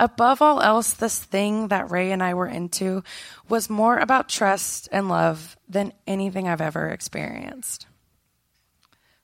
Above 0.00 0.40
all 0.40 0.62
else, 0.62 0.94
this 0.94 1.18
thing 1.18 1.68
that 1.68 1.90
Ray 1.90 2.12
and 2.12 2.22
I 2.22 2.32
were 2.32 2.46
into 2.46 3.04
was 3.46 3.68
more 3.68 3.98
about 3.98 4.30
trust 4.30 4.88
and 4.90 5.10
love 5.10 5.58
than 5.68 5.92
anything 6.06 6.48
I've 6.48 6.62
ever 6.62 6.88
experienced. 6.88 7.86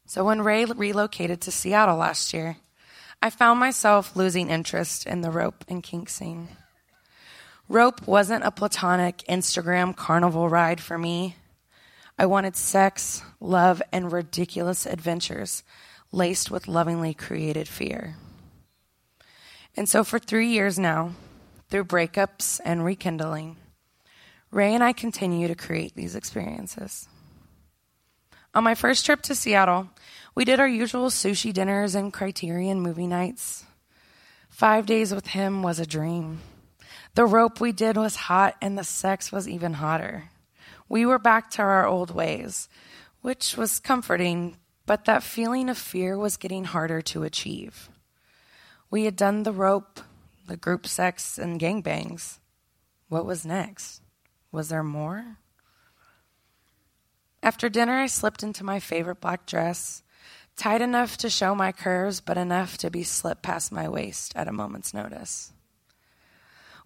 So 0.05 0.25
when 0.25 0.43
Ray 0.43 0.67
relocated 0.67 1.41
to 1.41 1.51
Seattle 1.51 1.97
last 1.97 2.35
year, 2.35 2.59
I 3.23 3.31
found 3.31 3.59
myself 3.59 4.15
losing 4.15 4.51
interest 4.51 5.07
in 5.07 5.23
the 5.23 5.31
rope 5.31 5.65
and 5.69 5.83
kink 5.83 6.11
scene. 6.11 6.49
Rope 7.71 8.05
wasn't 8.05 8.43
a 8.43 8.51
platonic 8.51 9.19
Instagram 9.29 9.95
carnival 9.95 10.49
ride 10.49 10.81
for 10.81 10.99
me. 10.99 11.37
I 12.19 12.27
wanted 12.27 12.57
sex, 12.57 13.23
love, 13.39 13.81
and 13.93 14.11
ridiculous 14.11 14.87
adventures 14.87 15.63
laced 16.11 16.51
with 16.51 16.67
lovingly 16.67 17.15
created 17.15 17.69
fear. 17.69 18.17
And 19.77 19.89
so, 19.89 20.03
for 20.03 20.19
three 20.19 20.49
years 20.49 20.81
now, 20.81 21.13
through 21.69 21.85
breakups 21.85 22.59
and 22.65 22.85
rekindling, 22.85 23.57
Ray 24.51 24.75
and 24.75 24.83
I 24.83 24.93
continue 24.93 25.47
to 25.47 25.55
create 25.55 25.95
these 25.95 26.17
experiences. 26.17 27.09
On 28.53 28.65
my 28.65 28.75
first 28.75 29.07
trip 29.07 29.23
to 29.23 29.35
Seattle, 29.37 29.91
we 30.35 30.45
did 30.45 30.59
our 30.59 30.67
usual 30.67 31.09
sushi 31.09 31.53
dinners 31.53 31.95
and 31.95 32.13
criterion 32.13 32.81
movie 32.81 33.07
nights. 33.07 33.65
Five 34.49 34.87
days 34.87 35.15
with 35.15 35.29
him 35.29 35.63
was 35.63 35.79
a 35.79 35.87
dream. 35.87 36.41
The 37.15 37.27
rope 37.27 37.61
we 37.61 37.73
did 37.73 37.97
was 37.97 38.17
hot, 38.17 38.57
and 38.63 38.79
the 38.79 38.85
sex 38.85 39.33
was 39.33 39.49
even 39.49 39.75
hotter. 39.75 40.31
We 40.89 41.05
were 41.05 41.19
back 41.19 41.51
to 41.53 41.63
our 41.63 41.87
old 41.87 42.13
ways, 42.15 42.69
which 43.21 43.57
was 43.57 43.81
comforting, 43.81 44.57
but 44.87 45.05
that 45.05 45.23
feeling 45.23 45.69
of 45.69 45.79
fear 45.79 46.17
was 46.17 46.37
getting 46.37 46.65
harder 46.65 47.03
to 47.03 47.25
achieve. 47.25 47.89
We 48.91 49.05
had 49.05 49.17
done 49.17 49.43
the 49.43 49.53
rope, 49.53 50.01
the 50.47 50.57
group 50.57 50.87
sex, 50.87 51.39
and 51.39 51.61
gangbangs. 51.61 52.39
What 53.09 53.27
was 53.27 53.45
next? 53.45 54.03
Was 54.53 54.69
there 54.69 54.85
more? 54.85 55.37
After 57.43 57.69
dinner, 57.69 57.99
I 57.99 58.07
slipped 58.07 58.43
into 58.43 58.65
my 58.65 58.81
favorite 58.81 59.21
black 59.21 59.47
dress, 59.47 60.03
tight 60.57 60.81
enough 60.81 61.17
to 61.19 61.31
show 61.31 61.55
my 61.55 61.73
curves, 61.73 62.21
but 62.21 62.37
enough 62.37 62.77
to 62.79 62.91
be 62.91 63.03
slipped 63.03 63.43
past 63.43 63.73
my 63.73 63.89
waist 63.89 64.33
at 64.37 64.49
a 64.49 64.53
moment's 64.53 64.93
notice. 64.93 65.53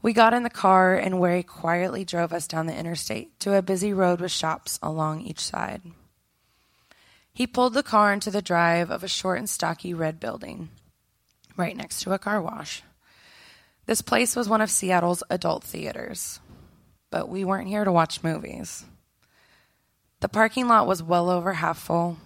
We 0.04 0.12
got 0.12 0.34
in 0.34 0.42
the 0.42 0.50
car, 0.50 0.94
and 0.96 1.22
Ray 1.22 1.42
quietly 1.42 2.04
drove 2.04 2.34
us 2.34 2.46
down 2.46 2.66
the 2.66 2.76
interstate 2.76 3.40
to 3.40 3.54
a 3.54 3.62
busy 3.62 3.94
road 3.94 4.20
with 4.20 4.32
shops 4.32 4.78
along 4.82 5.22
each 5.22 5.40
side. 5.40 5.80
He 7.32 7.46
pulled 7.46 7.72
the 7.72 7.82
car 7.82 8.12
into 8.12 8.30
the 8.30 8.42
drive 8.42 8.90
of 8.90 9.02
a 9.02 9.08
short 9.08 9.38
and 9.38 9.48
stocky 9.48 9.94
red 9.94 10.20
building, 10.20 10.68
right 11.56 11.74
next 11.74 12.02
to 12.02 12.12
a 12.12 12.18
car 12.18 12.42
wash. 12.42 12.82
This 13.86 14.02
place 14.02 14.36
was 14.36 14.46
one 14.46 14.60
of 14.60 14.70
Seattle's 14.70 15.22
adult 15.30 15.64
theaters, 15.64 16.38
but 17.10 17.30
we 17.30 17.42
weren't 17.42 17.68
here 17.68 17.84
to 17.84 17.90
watch 17.90 18.22
movies. 18.22 18.84
The 20.20 20.28
parking 20.28 20.68
lot 20.68 20.86
was 20.86 21.02
well 21.02 21.30
over 21.30 21.54
half 21.54 21.78
full. 21.78 22.18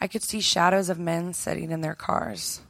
I 0.00 0.08
could 0.08 0.24
see 0.24 0.40
shadows 0.40 0.88
of 0.88 0.98
men 0.98 1.34
sitting 1.34 1.70
in 1.70 1.82
their 1.82 1.94
cars. 1.94 2.62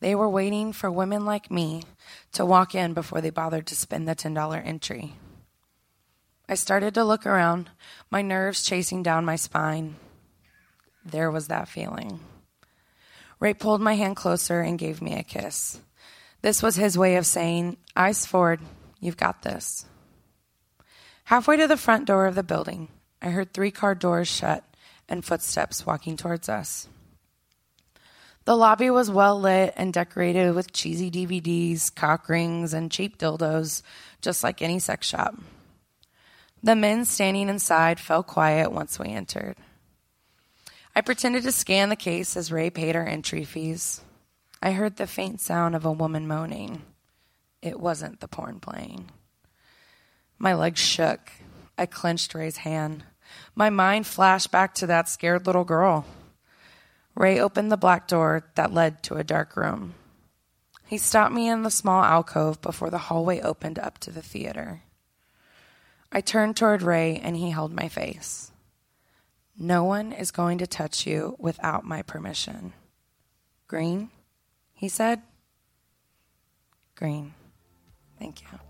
They 0.00 0.14
were 0.14 0.28
waiting 0.28 0.72
for 0.72 0.90
women 0.90 1.24
like 1.24 1.50
me 1.50 1.82
to 2.32 2.46
walk 2.46 2.74
in 2.74 2.94
before 2.94 3.20
they 3.20 3.30
bothered 3.30 3.66
to 3.66 3.76
spend 3.76 4.08
the 4.08 4.16
$10 4.16 4.66
entry. 4.66 5.14
I 6.48 6.54
started 6.54 6.94
to 6.94 7.04
look 7.04 7.26
around, 7.26 7.70
my 8.10 8.22
nerves 8.22 8.64
chasing 8.64 9.02
down 9.02 9.24
my 9.24 9.36
spine. 9.36 9.96
There 11.04 11.30
was 11.30 11.48
that 11.48 11.68
feeling. 11.68 12.20
Ray 13.38 13.54
pulled 13.54 13.80
my 13.80 13.94
hand 13.94 14.16
closer 14.16 14.60
and 14.60 14.78
gave 14.78 15.00
me 15.00 15.14
a 15.14 15.22
kiss. 15.22 15.80
This 16.42 16.62
was 16.62 16.76
his 16.76 16.98
way 16.98 17.16
of 17.16 17.26
saying, 17.26 17.76
Eyes 17.94 18.26
forward, 18.26 18.60
you've 19.00 19.16
got 19.16 19.42
this. 19.42 19.86
Halfway 21.24 21.56
to 21.58 21.68
the 21.68 21.76
front 21.76 22.06
door 22.06 22.26
of 22.26 22.34
the 22.34 22.42
building, 22.42 22.88
I 23.22 23.28
heard 23.28 23.52
three 23.52 23.70
car 23.70 23.94
doors 23.94 24.28
shut 24.28 24.64
and 25.08 25.24
footsteps 25.24 25.86
walking 25.86 26.16
towards 26.16 26.48
us. 26.48 26.88
The 28.46 28.56
lobby 28.56 28.90
was 28.90 29.10
well 29.10 29.38
lit 29.38 29.74
and 29.76 29.92
decorated 29.92 30.54
with 30.54 30.72
cheesy 30.72 31.10
DVDs, 31.10 31.94
cock 31.94 32.28
rings, 32.28 32.72
and 32.72 32.90
cheap 32.90 33.18
dildos, 33.18 33.82
just 34.22 34.42
like 34.42 34.62
any 34.62 34.78
sex 34.78 35.06
shop. 35.06 35.34
The 36.62 36.74
men 36.74 37.04
standing 37.04 37.48
inside 37.48 38.00
fell 38.00 38.22
quiet 38.22 38.72
once 38.72 38.98
we 38.98 39.08
entered. 39.08 39.56
I 40.94 41.02
pretended 41.02 41.42
to 41.44 41.52
scan 41.52 41.88
the 41.88 41.96
case 41.96 42.36
as 42.36 42.50
Ray 42.50 42.70
paid 42.70 42.96
our 42.96 43.06
entry 43.06 43.44
fees. 43.44 44.00
I 44.62 44.72
heard 44.72 44.96
the 44.96 45.06
faint 45.06 45.40
sound 45.40 45.74
of 45.74 45.84
a 45.84 45.92
woman 45.92 46.26
moaning. 46.26 46.82
It 47.62 47.78
wasn't 47.78 48.20
the 48.20 48.28
porn 48.28 48.60
playing. 48.60 49.10
My 50.38 50.54
legs 50.54 50.80
shook. 50.80 51.30
I 51.78 51.86
clenched 51.86 52.34
Ray's 52.34 52.58
hand. 52.58 53.04
My 53.54 53.70
mind 53.70 54.06
flashed 54.06 54.50
back 54.50 54.74
to 54.74 54.86
that 54.86 55.08
scared 55.08 55.46
little 55.46 55.64
girl. 55.64 56.04
Ray 57.20 57.38
opened 57.38 57.70
the 57.70 57.76
black 57.76 58.08
door 58.08 58.44
that 58.54 58.72
led 58.72 59.02
to 59.02 59.16
a 59.16 59.22
dark 59.22 59.54
room. 59.54 59.92
He 60.86 60.96
stopped 60.96 61.34
me 61.34 61.50
in 61.50 61.64
the 61.64 61.70
small 61.70 62.02
alcove 62.02 62.62
before 62.62 62.88
the 62.88 62.96
hallway 62.96 63.42
opened 63.42 63.78
up 63.78 63.98
to 63.98 64.10
the 64.10 64.22
theater. 64.22 64.80
I 66.10 66.22
turned 66.22 66.56
toward 66.56 66.80
Ray 66.80 67.20
and 67.22 67.36
he 67.36 67.50
held 67.50 67.74
my 67.74 67.88
face. 67.88 68.52
No 69.58 69.84
one 69.84 70.12
is 70.12 70.30
going 70.30 70.56
to 70.58 70.66
touch 70.66 71.06
you 71.06 71.36
without 71.38 71.84
my 71.84 72.00
permission. 72.00 72.72
Green, 73.68 74.08
he 74.72 74.88
said. 74.88 75.20
Green. 76.94 77.34
Thank 78.18 78.40
you. 78.40 78.69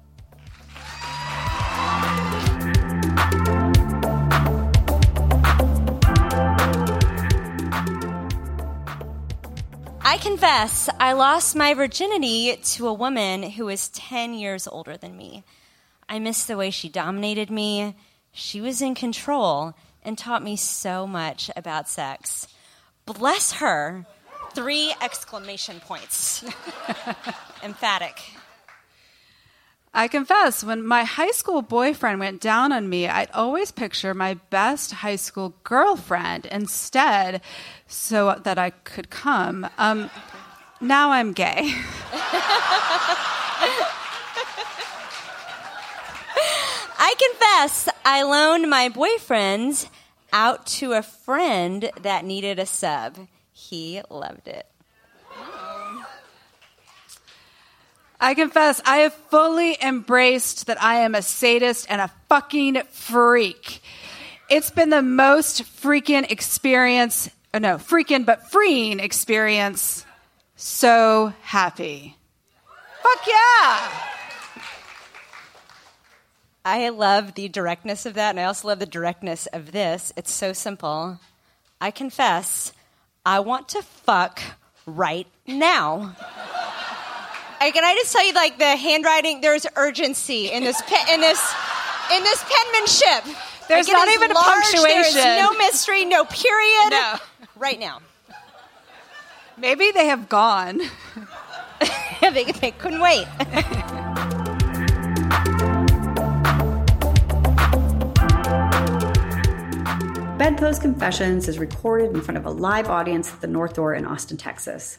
I 10.10 10.16
confess, 10.16 10.88
I 10.98 11.12
lost 11.12 11.54
my 11.54 11.72
virginity 11.72 12.56
to 12.56 12.88
a 12.88 12.92
woman 12.92 13.44
who 13.44 13.66
was 13.66 13.90
10 13.90 14.34
years 14.34 14.66
older 14.66 14.96
than 14.96 15.16
me. 15.16 15.44
I 16.08 16.18
missed 16.18 16.48
the 16.48 16.56
way 16.56 16.70
she 16.70 16.88
dominated 16.88 17.48
me. 17.48 17.94
She 18.32 18.60
was 18.60 18.82
in 18.82 18.96
control 18.96 19.72
and 20.02 20.18
taught 20.18 20.42
me 20.42 20.56
so 20.56 21.06
much 21.06 21.48
about 21.54 21.88
sex. 21.88 22.48
Bless 23.06 23.52
her. 23.52 24.04
Three 24.52 24.92
exclamation 25.00 25.78
points. 25.78 26.42
Emphatic. 27.62 28.20
I 29.92 30.06
confess, 30.06 30.62
when 30.62 30.86
my 30.86 31.02
high 31.02 31.32
school 31.32 31.62
boyfriend 31.62 32.20
went 32.20 32.40
down 32.40 32.70
on 32.70 32.88
me, 32.88 33.08
I'd 33.08 33.30
always 33.32 33.72
picture 33.72 34.14
my 34.14 34.34
best 34.34 34.92
high 34.92 35.16
school 35.16 35.54
girlfriend 35.64 36.46
instead 36.46 37.40
so 37.88 38.40
that 38.44 38.56
I 38.56 38.70
could 38.70 39.10
come. 39.10 39.68
Um, 39.78 40.08
now 40.80 41.10
I'm 41.10 41.32
gay. 41.32 41.74
I 47.02 47.14
confess, 47.18 47.88
I 48.04 48.22
loaned 48.22 48.70
my 48.70 48.88
boyfriend 48.90 49.88
out 50.32 50.66
to 50.66 50.92
a 50.92 51.02
friend 51.02 51.90
that 52.00 52.24
needed 52.24 52.60
a 52.60 52.66
sub. 52.66 53.26
He 53.52 54.00
loved 54.08 54.46
it. 54.46 54.69
I 58.22 58.34
confess, 58.34 58.82
I 58.84 58.98
have 58.98 59.14
fully 59.14 59.78
embraced 59.80 60.66
that 60.66 60.82
I 60.82 60.96
am 60.96 61.14
a 61.14 61.22
sadist 61.22 61.86
and 61.88 62.02
a 62.02 62.10
fucking 62.28 62.82
freak. 62.90 63.82
It's 64.50 64.70
been 64.70 64.90
the 64.90 65.00
most 65.00 65.62
freaking 65.62 66.30
experience, 66.30 67.30
uh, 67.54 67.60
no, 67.60 67.76
freaking, 67.76 68.26
but 68.26 68.50
freeing 68.50 69.00
experience. 69.00 70.04
So 70.56 71.32
happy. 71.40 72.16
Fuck 73.02 73.26
yeah! 73.26 73.90
I 76.62 76.90
love 76.90 77.34
the 77.34 77.48
directness 77.48 78.04
of 78.04 78.14
that, 78.14 78.30
and 78.30 78.40
I 78.40 78.44
also 78.44 78.68
love 78.68 78.80
the 78.80 78.86
directness 78.86 79.46
of 79.46 79.72
this. 79.72 80.12
It's 80.16 80.30
so 80.30 80.52
simple. 80.52 81.18
I 81.80 81.90
confess, 81.90 82.74
I 83.24 83.40
want 83.40 83.70
to 83.70 83.82
fuck 83.82 84.42
right 84.84 85.26
now. 85.46 86.14
Like, 87.60 87.74
can 87.74 87.84
I 87.84 87.94
just 87.94 88.12
tell 88.12 88.26
you, 88.26 88.32
like 88.32 88.58
the 88.58 88.76
handwriting, 88.76 89.42
there's 89.42 89.66
urgency 89.76 90.50
in 90.50 90.64
this 90.64 90.80
pe- 90.82 91.14
in 91.14 91.20
this 91.20 91.54
in 92.12 92.22
this 92.22 92.42
penmanship. 92.42 93.36
There's 93.68 93.86
Like, 93.86 93.96
not 93.96 94.08
is 94.08 94.14
even 94.14 94.30
a 94.32 94.34
large, 94.34 94.64
There 94.72 95.06
is 95.06 95.14
no 95.14 95.52
mystery, 95.52 96.04
no 96.04 96.24
period. 96.24 96.90
No. 96.90 97.16
Right 97.56 97.78
now, 97.78 98.00
Maybe 99.60 99.90
they 99.90 100.06
have 100.06 100.30
gone. 100.30 100.80
they, 102.22 102.44
they 102.44 102.70
couldn't 102.70 103.00
wait. 103.00 103.26
Bedpost 110.38 110.80
Confessions 110.80 111.46
is 111.46 111.58
recorded 111.58 112.14
in 112.14 112.22
front 112.22 112.38
of 112.38 112.46
a 112.46 112.50
live 112.50 112.88
audience 112.88 113.30
at 113.30 113.42
the 113.42 113.46
North 113.46 113.74
Door 113.74 113.96
in 113.96 114.06
Austin, 114.06 114.38
Texas. 114.38 114.98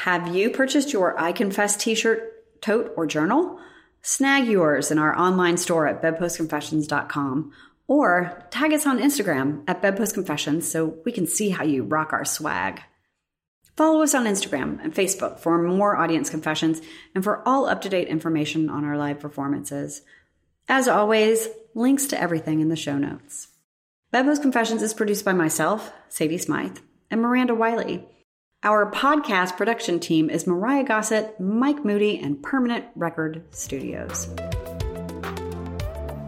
Have 0.00 0.34
you 0.34 0.50
purchased 0.50 0.92
your 0.92 1.20
I 1.20 1.32
Confess 1.32 1.76
t 1.76 1.94
shirt, 1.94 2.60
tote, 2.62 2.92
or 2.96 3.06
journal? 3.06 3.60
Snag 4.00 4.46
yours 4.46 4.90
in 4.90 4.98
our 4.98 5.16
online 5.16 5.58
store 5.58 5.86
at 5.86 6.02
bedpostconfessions.com 6.02 7.52
or 7.86 8.46
tag 8.50 8.72
us 8.72 8.86
on 8.86 8.98
Instagram 8.98 9.62
at 9.68 9.82
bedpostconfessions 9.82 10.62
so 10.62 10.96
we 11.04 11.12
can 11.12 11.26
see 11.26 11.50
how 11.50 11.62
you 11.62 11.84
rock 11.84 12.12
our 12.12 12.24
swag. 12.24 12.80
Follow 13.76 14.02
us 14.02 14.14
on 14.14 14.24
Instagram 14.24 14.82
and 14.82 14.94
Facebook 14.94 15.38
for 15.38 15.62
more 15.62 15.96
audience 15.96 16.30
confessions 16.30 16.80
and 17.14 17.22
for 17.22 17.46
all 17.46 17.66
up 17.66 17.82
to 17.82 17.88
date 17.88 18.08
information 18.08 18.70
on 18.70 18.84
our 18.84 18.96
live 18.96 19.20
performances. 19.20 20.02
As 20.68 20.88
always, 20.88 21.48
links 21.74 22.06
to 22.06 22.20
everything 22.20 22.60
in 22.60 22.70
the 22.70 22.76
show 22.76 22.96
notes. 22.98 23.48
Bedpost 24.10 24.42
Confessions 24.42 24.82
is 24.82 24.94
produced 24.94 25.24
by 25.24 25.32
myself, 25.32 25.92
Sadie 26.08 26.38
Smythe, 26.38 26.78
and 27.10 27.20
Miranda 27.20 27.54
Wiley. 27.54 28.08
Our 28.64 28.88
podcast 28.92 29.56
production 29.56 29.98
team 29.98 30.30
is 30.30 30.46
Mariah 30.46 30.84
Gossett, 30.84 31.40
Mike 31.40 31.84
Moody, 31.84 32.20
and 32.20 32.40
Permanent 32.40 32.84
Record 32.94 33.42
Studios. 33.50 34.28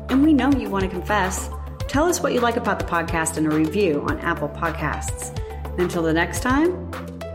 And 0.09 0.25
we 0.25 0.33
know 0.33 0.51
you 0.51 0.68
want 0.68 0.83
to 0.83 0.90
confess. 0.90 1.49
Tell 1.87 2.07
us 2.07 2.20
what 2.20 2.33
you 2.33 2.40
like 2.40 2.57
about 2.57 2.81
the 2.81 2.87
podcast 2.87 3.37
in 3.37 3.47
a 3.47 3.51
review 3.51 4.05
on 4.09 4.18
Apple 4.18 4.49
Podcasts. 4.49 5.38
Until 5.79 6.03
the 6.03 6.12
next 6.12 6.40
time, 6.40 6.90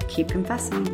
keep 0.10 0.28
confessing. 0.28 0.86